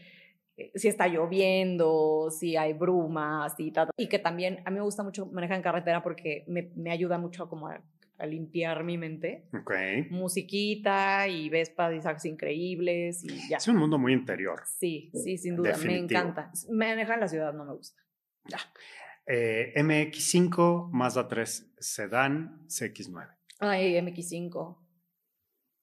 eh, 0.56 0.72
si 0.74 0.88
está 0.88 1.06
lloviendo, 1.06 2.30
si 2.30 2.56
hay 2.56 2.72
brumas 2.72 3.54
y 3.58 3.72
tal. 3.72 3.90
Y 3.96 4.08
que 4.08 4.18
también 4.18 4.62
a 4.64 4.70
mí 4.70 4.76
me 4.76 4.82
gusta 4.82 5.02
mucho 5.02 5.26
manejar 5.26 5.56
en 5.56 5.62
carretera 5.62 6.02
porque 6.02 6.44
me, 6.48 6.70
me 6.76 6.90
ayuda 6.90 7.18
mucho 7.18 7.48
como 7.48 7.68
a 7.68 7.82
a 8.18 8.26
limpiar 8.26 8.84
mi 8.84 8.98
mente. 8.98 9.48
Okay. 9.62 10.08
Musiquita 10.10 11.28
y 11.28 11.48
ves 11.48 11.70
paisajes 11.70 12.24
increíbles 12.24 13.24
y 13.24 13.48
ya. 13.48 13.58
Es 13.58 13.68
un 13.68 13.76
mundo 13.76 13.98
muy 13.98 14.12
interior. 14.12 14.62
Sí, 14.66 15.10
sí, 15.14 15.38
sin 15.38 15.56
duda. 15.56 15.76
Me 15.78 15.98
encanta. 15.98 16.50
Manejar 16.70 17.14
en 17.14 17.20
la 17.20 17.28
ciudad 17.28 17.52
no 17.52 17.64
me 17.64 17.72
gusta. 17.74 18.02
Ya. 18.44 18.58
Eh, 19.26 19.72
MX5, 19.76 20.90
Mazda 20.92 21.26
3 21.26 21.74
Sedan, 21.78 22.66
CX9. 22.68 23.36
Ay, 23.58 23.94
MX5. 23.94 24.78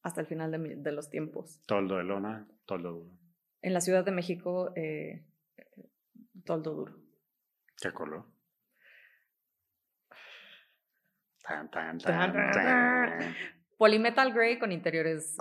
Hasta 0.02 0.22
el 0.22 0.28
final 0.28 0.52
de, 0.52 0.76
de 0.78 0.92
los 0.92 1.10
tiempos. 1.10 1.62
Toldo 1.66 1.98
de 1.98 2.04
lona, 2.04 2.48
toldo 2.66 2.92
duro. 2.92 3.18
En 3.62 3.74
la 3.74 3.82
Ciudad 3.82 4.04
de 4.04 4.12
México, 4.12 4.74
eh, 4.76 5.26
toldo 6.44 6.74
duro. 6.74 6.96
¿Qué 7.82 7.92
color? 7.92 8.26
Polymetal 13.78 14.34
Grey 14.34 14.60
con 14.60 14.72
interiores. 14.72 15.36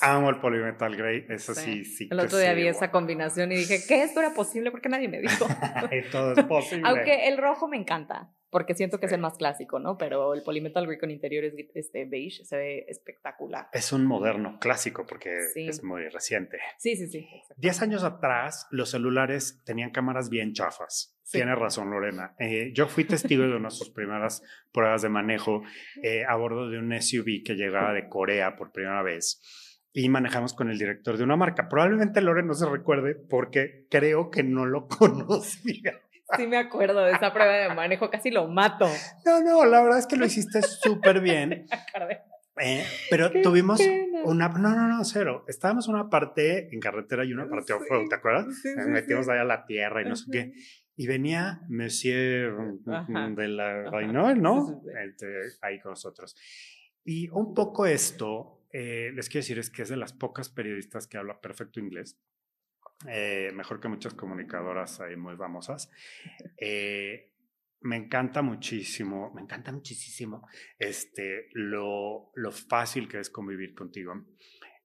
amo 0.00 0.30
el 0.30 0.40
Polymetal 0.40 0.96
Grey, 0.96 1.26
eso 1.28 1.54
sí, 1.54 1.84
sí. 1.84 2.08
el 2.10 2.20
otro 2.20 2.38
día 2.38 2.52
vi 2.54 2.66
esa 2.66 2.90
combinación 2.90 3.52
y 3.52 3.56
dije, 3.56 3.80
¿qué 3.86 4.02
esto 4.02 4.20
era 4.20 4.34
posible? 4.34 4.70
Porque 4.70 4.88
nadie 4.88 5.08
me 5.08 5.20
dijo. 5.20 5.46
Todo 6.12 6.32
es 6.32 6.44
posible. 6.44 6.88
Aunque 6.88 7.28
el 7.28 7.38
rojo 7.38 7.68
me 7.68 7.76
encanta, 7.76 8.30
porque 8.50 8.74
siento 8.74 8.98
que 8.98 9.06
es 9.06 9.12
el 9.12 9.20
más 9.20 9.36
clásico, 9.36 9.78
¿no? 9.78 9.98
Pero 9.98 10.34
el 10.34 10.42
Polymetal 10.42 10.86
Grey 10.86 10.98
con 10.98 11.10
interiores 11.10 11.54
este, 11.74 12.04
beige 12.04 12.44
se 12.44 12.56
ve 12.56 12.86
espectacular. 12.88 13.68
Es 13.72 13.92
un 13.92 14.06
moderno 14.06 14.58
clásico 14.60 15.04
porque 15.06 15.36
es 15.54 15.82
muy 15.82 16.08
reciente. 16.08 16.58
Sí, 16.78 16.96
sí, 16.96 17.08
sí. 17.08 17.28
Diez 17.56 17.82
años 17.82 18.04
atrás, 18.04 18.66
los 18.70 18.90
celulares 18.90 19.62
tenían 19.64 19.90
cámaras 19.90 20.28
bien 20.28 20.52
chafas. 20.52 21.16
Tienes 21.30 21.58
razón, 21.58 21.90
Lorena. 21.90 22.34
Eh, 22.38 22.70
yo 22.72 22.86
fui 22.86 23.04
testigo 23.04 23.42
de 23.42 23.56
una 23.56 23.68
de 23.68 23.74
sus 23.74 23.90
primeras 23.90 24.42
pruebas 24.72 25.02
de 25.02 25.08
manejo 25.08 25.62
eh, 26.02 26.24
a 26.24 26.36
bordo 26.36 26.70
de 26.70 26.78
un 26.78 26.92
SUV 27.00 27.42
que 27.44 27.54
llegaba 27.54 27.92
de 27.92 28.08
Corea 28.08 28.54
por 28.54 28.70
primera 28.70 29.02
vez 29.02 29.42
y 29.98 30.10
manejamos 30.10 30.52
con 30.52 30.68
el 30.68 30.78
director 30.78 31.16
de 31.16 31.24
una 31.24 31.36
marca. 31.36 31.70
Probablemente 31.70 32.20
Lorena 32.20 32.48
no 32.48 32.54
se 32.54 32.68
recuerde 32.68 33.14
porque 33.14 33.86
creo 33.90 34.30
que 34.30 34.42
no 34.42 34.66
lo 34.66 34.88
conocía. 34.88 35.98
Sí 36.36 36.46
me 36.46 36.56
acuerdo 36.56 37.04
de 37.04 37.12
esa 37.12 37.32
prueba 37.32 37.52
de 37.52 37.74
manejo, 37.74 38.10
casi 38.10 38.30
lo 38.30 38.48
mato. 38.48 38.88
No, 39.24 39.42
no, 39.42 39.64
la 39.64 39.80
verdad 39.80 39.98
es 39.98 40.06
que 40.06 40.16
lo 40.16 40.26
hiciste 40.26 40.62
súper 40.62 41.20
bien. 41.20 41.66
Eh, 42.58 42.86
pero 43.10 43.30
tuvimos 43.42 43.82
una, 44.24 44.48
no, 44.48 44.74
no, 44.74 44.88
no, 44.88 45.04
cero. 45.04 45.44
Estábamos 45.46 45.88
una 45.88 46.08
parte 46.08 46.72
en 46.72 46.80
carretera 46.80 47.22
y 47.22 47.34
una 47.34 47.46
parte 47.50 47.74
off-road, 47.74 48.08
¿te 48.08 48.14
acuerdas? 48.14 48.46
Nos 48.46 48.86
metimos 48.86 49.28
allá 49.28 49.42
a 49.42 49.44
la 49.44 49.66
tierra 49.66 50.00
y 50.00 50.06
no 50.06 50.16
sé 50.16 50.24
qué. 50.32 50.52
Y 50.96 51.06
venía 51.06 51.60
Monsieur 51.68 52.56
de 53.36 53.48
la 53.48 53.90
Reynolds, 53.90 54.40
¿no? 54.40 54.82
ahí 55.60 55.78
con 55.80 55.92
nosotros. 55.92 56.34
Y 57.04 57.28
un 57.28 57.52
poco 57.52 57.84
esto, 57.84 58.62
eh, 58.72 59.12
les 59.14 59.28
quiero 59.28 59.42
decir, 59.42 59.58
es 59.58 59.70
que 59.70 59.82
es 59.82 59.90
de 59.90 59.96
las 59.96 60.14
pocas 60.14 60.48
periodistas 60.48 61.06
que 61.06 61.18
habla 61.18 61.40
perfecto 61.40 61.78
inglés. 61.78 62.18
Eh, 63.06 63.50
mejor 63.54 63.80
que 63.80 63.88
muchas 63.88 64.14
comunicadoras 64.14 65.00
ahí 65.00 65.16
muy 65.16 65.36
famosas. 65.36 65.90
Eh, 66.56 67.32
me 67.80 67.96
encanta 67.96 68.42
muchísimo, 68.42 69.32
me 69.34 69.42
encanta 69.42 69.70
muchísimo 69.70 70.48
este, 70.78 71.48
lo, 71.52 72.30
lo 72.34 72.52
fácil 72.52 73.08
que 73.08 73.20
es 73.20 73.30
convivir 73.30 73.74
contigo, 73.74 74.24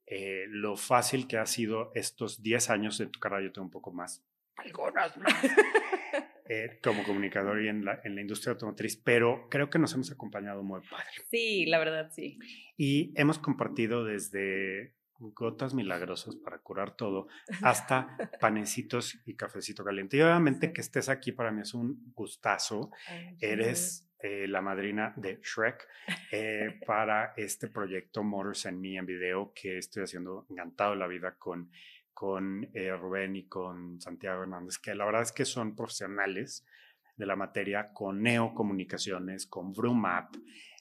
eh, 0.06 0.46
lo 0.50 0.76
fácil 0.76 1.28
que 1.28 1.38
ha 1.38 1.46
sido 1.46 1.92
estos 1.96 2.44
10 2.44 2.70
años 2.70 2.98
de 2.98 3.08
tu 3.08 3.20
carrera, 3.20 3.44
yo 3.44 3.52
tengo 3.52 3.66
un 3.66 3.72
poco 3.72 3.92
más, 3.92 4.24
algunas 4.58 5.18
más, 5.18 5.34
eh, 6.50 6.80
como 6.84 7.04
comunicador 7.04 7.64
y 7.64 7.70
en 7.70 7.86
la, 7.86 8.02
en 8.04 8.16
la 8.16 8.22
industria 8.22 8.52
automotriz, 8.52 8.98
pero 8.98 9.48
creo 9.50 9.70
que 9.70 9.80
nos 9.80 9.94
hemos 9.94 10.12
acompañado 10.12 10.64
muy 10.64 10.82
padre. 10.82 11.06
Sí, 11.30 11.66
la 11.66 11.80
verdad, 11.80 12.12
sí. 12.12 12.38
Y 12.78 13.14
hemos 13.16 13.40
compartido 13.40 14.04
desde 14.04 14.96
gotas 15.22 15.74
milagrosas 15.74 16.36
para 16.36 16.60
curar 16.60 16.96
todo, 16.96 17.28
hasta 17.64 18.18
panecitos 18.40 19.20
y 19.26 19.36
cafecito 19.36 19.84
caliente. 19.84 20.18
Y 20.18 20.22
obviamente 20.22 20.74
que 20.74 20.82
estés 20.82 21.10
aquí 21.10 21.32
para 21.32 21.52
mí 21.52 21.62
es 21.62 21.74
un 21.74 22.12
gustazo. 22.14 22.92
Eres 23.40 24.12
eh, 24.24 24.48
la 24.48 24.62
madrina 24.62 25.14
de 25.16 25.40
Shrek 25.42 25.88
eh, 26.32 26.80
para 26.86 27.34
este 27.36 27.68
proyecto 27.70 28.24
Motors 28.24 28.68
and 28.68 28.80
Me 28.80 28.98
en 28.98 29.06
video 29.06 29.52
que 29.54 29.80
estoy 29.80 30.04
haciendo 30.04 30.46
encantado 30.50 30.94
la 30.94 31.08
vida 31.08 31.36
con, 31.40 31.72
con 32.14 32.70
eh, 32.74 32.96
Rubén 32.96 33.36
y 33.36 33.48
con 33.48 34.00
Santiago 34.00 34.44
Hernández, 34.44 34.78
que 34.78 34.94
la 34.94 35.06
verdad 35.06 35.24
es 35.24 35.32
que 35.32 35.44
son 35.44 35.76
profesionales 35.76 36.68
de 37.16 37.26
la 37.26 37.36
materia 37.36 37.94
con 37.94 38.22
Neo 38.22 38.54
Comunicaciones, 38.54 39.48
con 39.48 39.74
Brumap, 39.74 40.36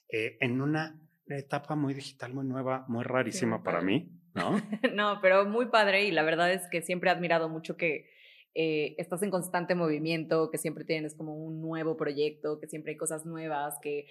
en 0.09 0.61
una 0.61 1.00
etapa 1.26 1.76
muy 1.76 1.94
digital, 1.94 2.35
muy 2.35 2.44
nueva, 2.44 2.85
muy 2.88 3.05
rarísima 3.05 3.62
para 3.62 3.81
mí. 3.81 4.20
¿No? 4.35 4.61
no, 4.95 5.19
pero 5.21 5.45
muy 5.47 5.66
padre 5.66 6.05
y 6.05 6.11
la 6.11 6.23
verdad 6.23 6.53
es 6.53 6.69
que 6.71 6.83
siempre 6.83 7.11
he 7.11 7.12
admirado 7.12 7.49
mucho 7.49 7.77
que 7.77 8.11
eh, 8.55 8.95
estás 8.99 9.23
en 9.23 9.31
constante 9.31 9.75
movimiento, 9.75 10.51
que 10.51 10.59
siempre 10.59 10.85
tienes 10.85 11.14
como 11.14 11.35
un 11.35 11.61
nuevo 11.61 11.97
proyecto, 11.97 12.59
que 12.61 12.66
siempre 12.66 12.93
hay 12.93 12.97
cosas 12.97 13.25
nuevas, 13.25 13.79
que 13.81 14.07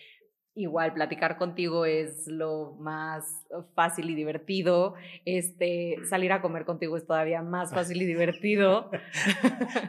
igual 0.56 0.94
platicar 0.94 1.38
contigo 1.38 1.86
es 1.86 2.28
lo 2.28 2.76
más 2.80 3.46
fácil 3.76 4.10
y 4.10 4.16
divertido, 4.16 4.96
este, 5.26 5.98
salir 6.10 6.32
a 6.32 6.42
comer 6.42 6.66
contigo 6.66 6.98
es 6.98 7.06
todavía 7.06 7.42
más 7.42 7.74
fácil 7.74 8.02
y 8.02 8.06
divertido. 8.08 8.90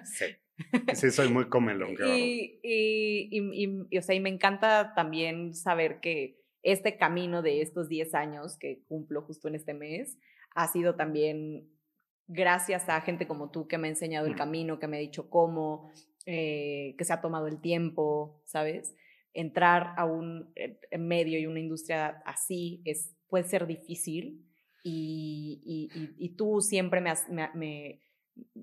sí. 0.05 0.27
Sí, 0.95 1.11
soy 1.11 1.29
muy 1.29 1.49
comelón. 1.49 1.97
Y, 2.07 2.61
y, 2.63 3.29
y, 3.31 3.87
y, 3.91 3.99
o 3.99 4.03
sea, 4.03 4.15
y 4.15 4.21
me 4.21 4.29
encanta 4.29 4.93
también 4.95 5.55
saber 5.55 6.01
que 6.01 6.40
este 6.63 6.97
camino 6.97 7.43
de 7.43 7.63
estos 7.63 7.89
10 7.89 8.15
años 8.15 8.57
que 8.59 8.83
cumplo 8.89 9.23
justo 9.23 9.49
en 9.49 9.55
este 9.55 9.75
mes 9.75 10.19
ha 10.55 10.69
sido 10.69 10.95
también 10.95 11.69
gracias 12.27 12.89
a 12.89 13.01
gente 13.01 13.27
como 13.27 13.51
tú 13.51 13.67
que 13.67 13.79
me 13.79 13.89
ha 13.89 13.91
enseñado 13.91 14.27
el 14.27 14.37
camino, 14.37 14.79
que 14.79 14.87
me 14.87 14.97
ha 14.97 15.01
dicho 15.01 15.29
cómo, 15.29 15.91
eh, 16.27 16.95
que 16.97 17.05
se 17.05 17.13
ha 17.13 17.21
tomado 17.21 17.49
el 17.49 17.61
tiempo, 17.61 18.41
¿sabes? 18.45 18.95
Entrar 19.33 19.95
a 19.97 20.05
un 20.05 20.53
eh, 20.55 20.79
medio 20.99 21.39
y 21.39 21.47
una 21.47 21.61
industria 21.61 22.23
así 22.25 22.83
es, 22.85 23.17
puede 23.29 23.45
ser 23.45 23.67
difícil 23.67 24.47
y, 24.83 25.91
y, 26.19 26.29
tú 26.37 26.61
siempre 26.61 27.01
me, 27.01 27.11
has, 27.11 27.29
me 27.29 28.01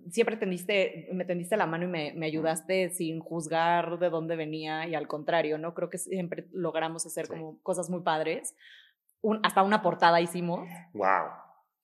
siempre 0.09 0.37
tendiste, 0.37 1.09
me 1.13 1.25
tendiste 1.25 1.57
la 1.57 1.65
mano 1.65 1.85
y 1.85 1.87
me, 1.87 2.13
me, 2.13 2.25
ayudaste 2.25 2.89
sin 2.89 3.19
juzgar 3.19 3.99
de 3.99 4.09
dónde 4.09 4.35
venía 4.35 4.87
y 4.87 4.95
al 4.95 5.07
contrario, 5.07 5.57
¿no? 5.57 5.73
Creo 5.73 5.89
que 5.89 5.97
siempre 5.97 6.47
logramos 6.51 7.05
hacer 7.05 7.27
como 7.27 7.59
cosas 7.61 7.89
muy 7.89 8.01
padres. 8.01 8.55
Un, 9.21 9.39
hasta 9.43 9.63
una 9.63 9.81
portada 9.81 10.21
hicimos. 10.21 10.67
¡Wow! 10.93 11.29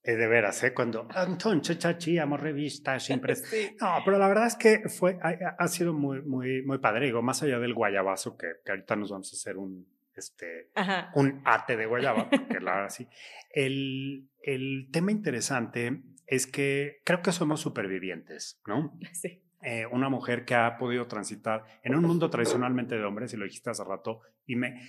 Es 0.04 0.18
de 0.18 0.28
veras, 0.28 0.62
¿eh? 0.64 0.74
Cuando 0.74 1.08
entonces 1.16 1.78
chachíamos 1.78 2.40
revistas, 2.40 3.04
siempre. 3.04 3.36
No, 3.80 4.00
pero 4.04 4.18
la 4.18 4.28
verdad 4.28 4.48
es 4.48 4.56
que 4.56 4.90
fue, 4.90 5.18
ha, 5.22 5.56
ha, 5.58 5.68
sido 5.68 5.94
muy, 5.94 6.22
muy, 6.22 6.62
muy 6.64 6.78
padre. 6.80 7.06
Digo, 7.06 7.22
más 7.22 7.42
allá 7.42 7.58
del 7.60 7.74
guayabazo, 7.74 8.38
que, 8.38 8.48
que 8.66 8.72
ahorita 8.72 8.98
nos 8.98 9.12
vamos 9.12 9.32
a 9.32 9.36
hacer 9.36 9.58
un, 9.58 9.88
este, 10.16 10.70
un 11.16 11.42
ate 11.46 11.78
de 11.78 11.86
guayaba, 11.86 12.30
porque 12.30 12.60
la 12.60 12.76
verdad 12.76 12.90
sí. 12.90 13.08
El, 13.52 14.30
el 14.42 14.90
tema 14.92 15.12
interesante 15.12 16.04
es 16.28 16.48
que 16.48 17.02
creo 17.06 17.22
que 17.22 17.32
somos 17.32 17.62
supervivientes, 17.62 18.62
¿no? 18.68 18.98
Sí. 19.14 19.42
Eh, 19.66 19.86
una 19.86 20.10
mujer 20.10 20.44
que 20.44 20.56
ha 20.56 20.78
podido 20.78 21.08
transitar 21.08 21.64
en 21.84 21.96
un 21.96 22.04
mundo 22.04 22.30
tradicionalmente 22.30 22.96
de 22.96 23.04
hombres, 23.06 23.34
y 23.34 23.38
lo 23.38 23.46
dijiste 23.46 23.70
hace 23.70 23.86
rato, 23.86 24.20
y 24.46 24.58
me, 24.58 24.82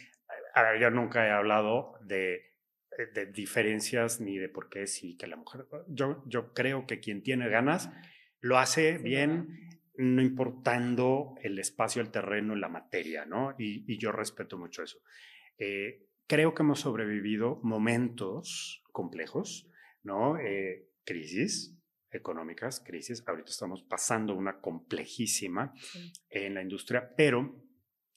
a 0.53 0.63
ver, 0.63 0.81
yo 0.81 0.91
nunca 0.91 1.25
he 1.25 1.31
hablado 1.31 1.95
de, 2.03 2.35
eh, 2.99 3.07
de 3.15 3.27
diferencias 3.27 4.21
ni 4.21 4.37
de 4.37 4.49
por 4.49 4.69
qué 4.69 4.89
sí 4.89 5.17
que 5.17 5.29
la 5.29 5.37
mujer, 5.37 5.67
yo, 5.87 6.25
yo 6.27 6.53
creo 6.53 6.89
que 6.89 6.99
quien 6.99 7.23
tiene 7.23 7.49
ganas 7.49 7.89
lo 8.41 8.59
hace 8.59 8.99
bien, 8.99 9.79
no 9.97 10.23
importando 10.23 11.37
el 11.41 11.59
espacio, 11.61 12.03
el 12.03 12.11
terreno, 12.11 12.57
la 12.57 12.69
materia, 12.69 13.25
¿no? 13.27 13.55
Y, 13.59 13.85
y 13.87 13.99
yo 13.99 14.11
respeto 14.11 14.59
mucho 14.59 14.83
eso. 14.83 14.99
Eh, 15.59 16.09
creo 16.27 16.55
que 16.55 16.63
hemos 16.63 16.81
sobrevivido 16.81 17.61
momentos 17.63 18.83
complejos, 18.93 19.69
¿no? 20.03 20.39
Eh, 20.39 20.89
crisis 21.05 21.77
económicas, 22.11 22.81
crisis. 22.81 23.23
Ahorita 23.27 23.51
estamos 23.51 23.83
pasando 23.83 24.35
una 24.35 24.61
complejísima 24.61 25.73
en 26.31 26.55
la 26.55 26.63
industria, 26.63 27.13
pero 27.17 27.65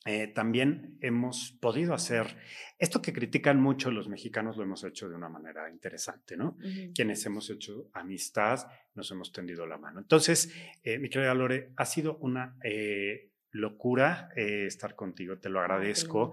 eh, 0.06 0.28
también 0.28 0.98
hemos 1.02 1.52
podido 1.60 1.94
hacer 1.94 2.38
esto 2.80 3.02
que 3.02 3.12
critican 3.12 3.60
mucho 3.60 3.92
los 3.92 4.08
mexicanos, 4.08 4.56
lo 4.56 4.64
hemos 4.64 4.84
hecho 4.86 5.10
de 5.10 5.16
una 5.16 5.28
manera 5.28 5.70
interesante, 5.70 6.38
¿no? 6.38 6.58
Quienes 6.96 7.26
hemos 7.26 7.50
hecho 7.50 7.90
amistad, 7.94 8.68
nos 8.96 9.12
hemos 9.12 9.34
tendido 9.34 9.66
la 9.66 9.78
mano. 9.78 10.00
Entonces, 10.00 10.54
eh, 10.84 10.98
mi 10.98 11.10
querida 11.10 11.34
Lore, 11.34 11.74
ha 11.76 11.86
sido 11.86 12.18
una 12.20 12.56
eh, 12.64 13.32
locura 13.52 14.30
estar 14.36 14.96
contigo, 14.96 15.40
te 15.40 15.50
lo 15.50 15.60
agradezco. 15.60 16.32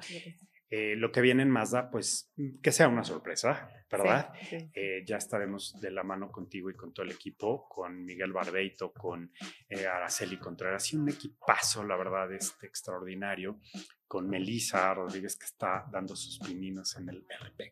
Eh, 0.76 0.96
lo 0.96 1.12
que 1.12 1.20
viene 1.20 1.44
en 1.44 1.50
Mazda, 1.50 1.88
pues 1.88 2.32
mm, 2.34 2.60
que 2.60 2.72
sea 2.72 2.88
una 2.88 3.04
sorpresa, 3.04 3.70
¿verdad? 3.88 4.32
Eh, 4.50 5.04
ya 5.06 5.18
estaremos 5.18 5.80
de 5.80 5.92
la 5.92 6.02
mano 6.02 6.32
contigo 6.32 6.68
y 6.68 6.74
con 6.74 6.92
todo 6.92 7.06
el 7.06 7.12
equipo, 7.12 7.68
con 7.68 8.04
Miguel 8.04 8.32
Barbeito, 8.32 8.92
con 8.92 9.30
eh, 9.68 9.87
Araceli 9.87 10.37
Contreras 10.37 10.92
y 10.92 10.96
un 10.96 11.08
equipazo, 11.08 11.84
la 11.84 11.96
verdad, 11.96 12.32
este 12.32 12.66
extraordinario, 12.66 13.60
con 14.08 14.28
Melissa 14.28 14.92
Rodríguez 14.94 15.37
que 15.37 15.44
está 15.46 15.87
dando 15.92 16.16
sus 16.16 16.40
pininos 16.40 16.96
en 16.96 17.08
el 17.08 17.24
RP. 17.40 17.70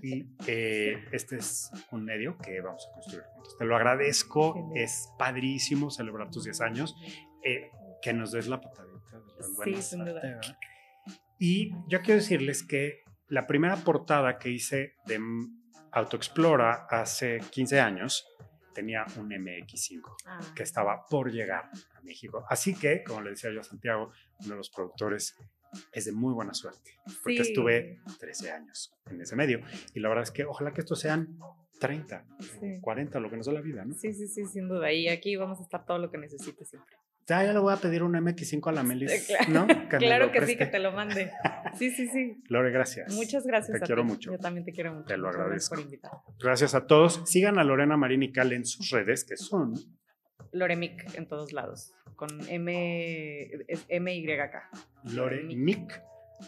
Y 0.00 0.28
este 1.10 1.38
es 1.38 1.72
un 1.90 2.04
medio 2.04 2.38
que 2.38 2.60
vamos 2.60 2.86
a 2.88 2.92
construir 2.92 3.24
juntos. 3.24 3.58
Te 3.58 3.64
lo 3.64 3.74
agradezco, 3.74 4.70
es 4.76 5.08
padrísimo 5.18 5.90
celebrar 5.90 6.30
tus 6.30 6.44
10 6.44 6.60
años, 6.60 6.94
que 8.00 8.12
nos 8.12 8.30
des 8.30 8.46
la 8.46 8.60
patadita 8.60 9.18
de 9.18 9.40
la 9.40 9.48
buena 9.56 9.82
sí, 9.82 9.96
y 11.38 11.72
yo 11.88 12.00
quiero 12.02 12.20
decirles 12.20 12.62
que 12.62 13.02
la 13.28 13.46
primera 13.46 13.76
portada 13.76 14.38
que 14.38 14.50
hice 14.50 14.94
de 15.06 15.20
Autoexplora 15.92 16.86
hace 16.88 17.40
15 17.50 17.80
años 17.80 18.26
tenía 18.74 19.06
un 19.16 19.30
MX5 19.30 20.02
ah. 20.26 20.40
que 20.54 20.62
estaba 20.62 21.06
por 21.06 21.32
llegar 21.32 21.70
a 21.94 22.00
México. 22.02 22.44
Así 22.48 22.74
que, 22.74 23.02
como 23.02 23.22
le 23.22 23.30
decía 23.30 23.50
yo 23.50 23.60
a 23.60 23.64
Santiago, 23.64 24.12
uno 24.40 24.50
de 24.50 24.56
los 24.56 24.70
productores 24.70 25.34
es 25.92 26.04
de 26.04 26.12
muy 26.12 26.32
buena 26.34 26.54
suerte, 26.54 26.98
porque 27.22 27.40
estuve 27.40 27.98
13 28.18 28.50
años 28.50 28.94
en 29.06 29.20
ese 29.20 29.34
medio. 29.34 29.60
Y 29.94 30.00
la 30.00 30.08
verdad 30.08 30.24
es 30.24 30.30
que 30.30 30.44
ojalá 30.44 30.72
que 30.72 30.82
estos 30.82 31.00
sean 31.00 31.38
30, 31.80 32.24
40, 32.80 33.20
lo 33.20 33.30
que 33.30 33.36
nos 33.36 33.46
da 33.46 33.52
la 33.52 33.60
vida, 33.60 33.84
¿no? 33.84 33.94
Sí, 33.94 34.12
sí, 34.12 34.28
sí, 34.28 34.44
sin 34.46 34.68
duda. 34.68 34.92
Y 34.92 35.08
aquí 35.08 35.36
vamos 35.36 35.58
a 35.60 35.62
estar 35.62 35.84
todo 35.84 35.98
lo 35.98 36.10
que 36.10 36.18
necesites 36.18 36.68
siempre. 36.68 36.96
Ya, 37.28 37.42
ya 37.42 37.52
le 37.52 37.58
voy 37.58 37.72
a 37.72 37.76
pedir 37.76 38.04
un 38.04 38.12
MX5 38.12 38.68
a 38.68 38.72
la 38.72 38.82
Melis, 38.84 39.26
claro, 39.46 39.66
¿no? 39.66 39.88
claro 39.98 40.30
que 40.30 40.46
sí, 40.46 40.56
que 40.56 40.66
te 40.66 40.78
lo 40.78 40.92
mande. 40.92 41.32
Sí, 41.76 41.90
sí, 41.90 42.08
sí. 42.08 42.42
Lore, 42.48 42.70
gracias. 42.70 43.12
Muchas 43.12 43.46
gracias. 43.46 43.78
Te 43.78 43.84
quiero 43.84 44.02
mucho. 44.02 44.32
Yo 44.32 44.38
también 44.38 44.64
te 44.64 44.72
quiero 44.72 44.94
mucho. 44.94 45.08
Te 45.08 45.18
lo 45.18 45.28
agradezco. 45.28 45.50
Gracias 45.50 45.68
por 45.68 45.80
invitar. 45.80 46.10
Gracias 46.38 46.74
a 46.74 46.86
todos. 46.86 47.20
Sigan 47.26 47.58
a 47.58 47.64
Lorena 47.64 47.98
Marín 47.98 48.22
y 48.22 48.32
Cal 48.32 48.54
en 48.54 48.64
sus 48.64 48.88
redes, 48.88 49.24
que 49.24 49.36
son... 49.36 49.74
Loremic 50.52 51.14
en 51.18 51.28
todos 51.28 51.52
lados, 51.52 51.92
con 52.14 52.30
M, 52.48 53.50
M-Y-K. 53.88 54.70
Loremic, 55.12 56.02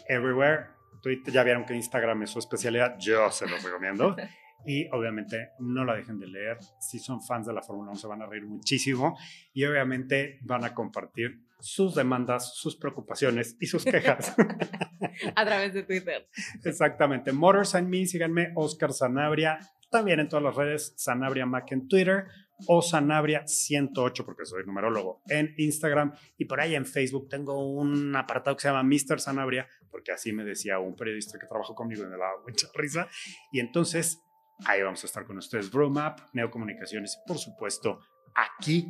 everywhere. 0.07 0.79
Twitter, 1.03 1.31
ya 1.31 1.43
vieron 1.43 1.65
que 1.65 1.75
Instagram 1.75 2.23
es 2.23 2.31
su 2.31 2.39
especialidad, 2.39 2.97
yo 2.99 3.29
se 3.29 3.47
los 3.47 3.61
recomiendo. 3.61 4.15
Y 4.65 4.87
obviamente 4.91 5.51
no 5.59 5.85
la 5.85 5.95
dejen 5.95 6.19
de 6.19 6.27
leer. 6.27 6.57
Si 6.79 6.99
son 6.99 7.21
fans 7.21 7.47
de 7.47 7.53
la 7.53 7.61
Fórmula 7.61 7.91
1 7.91 7.99
se 7.99 8.07
van 8.07 8.21
a 8.21 8.27
reír 8.27 8.45
muchísimo 8.45 9.17
y 9.53 9.65
obviamente 9.65 10.39
van 10.41 10.65
a 10.65 10.73
compartir 10.73 11.41
sus 11.59 11.95
demandas, 11.95 12.55
sus 12.55 12.75
preocupaciones 12.75 13.57
y 13.59 13.67
sus 13.67 13.83
quejas. 13.83 14.33
A 15.35 15.45
través 15.45 15.73
de 15.73 15.83
Twitter. 15.83 16.27
Exactamente. 16.63 17.31
Motors 17.31 17.75
and 17.75 17.89
Me, 17.89 18.05
síganme, 18.05 18.51
Oscar 18.55 18.93
Sanabria, 18.93 19.59
también 19.89 20.19
en 20.19 20.29
todas 20.29 20.43
las 20.43 20.55
redes, 20.55 20.93
Sanabria 20.97 21.45
Mac 21.45 21.71
en 21.71 21.87
Twitter 21.87 22.25
o 22.67 22.81
Sanabria 22.81 23.47
108, 23.47 24.25
porque 24.25 24.45
soy 24.45 24.65
numerólogo, 24.65 25.21
en 25.27 25.53
Instagram 25.57 26.13
y 26.37 26.45
por 26.45 26.59
ahí 26.59 26.75
en 26.75 26.85
Facebook 26.85 27.29
tengo 27.29 27.73
un 27.73 28.15
apartado 28.15 28.55
que 28.55 28.63
se 28.63 28.67
llama 28.67 28.83
Mr. 28.83 29.19
Sanabria, 29.19 29.67
porque 29.89 30.11
así 30.11 30.33
me 30.33 30.43
decía 30.43 30.79
un 30.79 30.95
periodista 30.95 31.39
que 31.39 31.47
trabajó 31.47 31.73
conmigo 31.73 32.03
y 32.03 32.07
me 32.07 32.17
daba 32.17 32.41
mucha 32.45 32.67
risa. 32.75 33.07
Y 33.51 33.59
entonces 33.59 34.21
ahí 34.65 34.81
vamos 34.81 35.03
a 35.03 35.07
estar 35.07 35.25
con 35.25 35.37
ustedes, 35.37 35.71
Bromap, 35.71 36.19
Neocomunicaciones 36.33 37.17
y 37.23 37.27
por 37.27 37.37
supuesto 37.37 37.99
aquí 38.35 38.87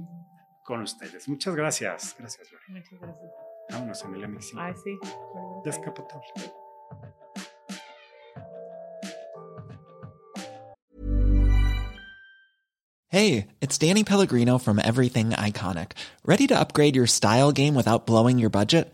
con 0.63 0.81
ustedes. 0.81 1.27
Muchas 1.27 1.55
gracias. 1.55 2.15
Gracias, 2.17 2.51
Lori. 2.51 2.63
Muchas 2.69 2.99
gracias. 2.99 3.31
Vámonos 3.71 4.03
en 4.03 4.15
el 4.15 4.27
MX. 4.27 4.53
Ay, 4.57 4.73
sí. 4.83 4.99
Descapotable. 5.63 6.27
Hey, 13.11 13.47
it's 13.59 13.75
Danny 13.79 14.03
Pellegrino 14.03 14.59
from 14.59 14.77
Everything 14.77 15.31
Iconic. 15.31 15.93
Ready 16.23 16.45
to 16.45 16.59
upgrade 16.59 16.95
your 16.95 17.07
style 17.07 17.51
game 17.51 17.73
without 17.73 18.05
blowing 18.05 18.37
your 18.37 18.51
budget? 18.51 18.93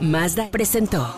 Mazda 0.00 0.50
presentó 0.50 1.14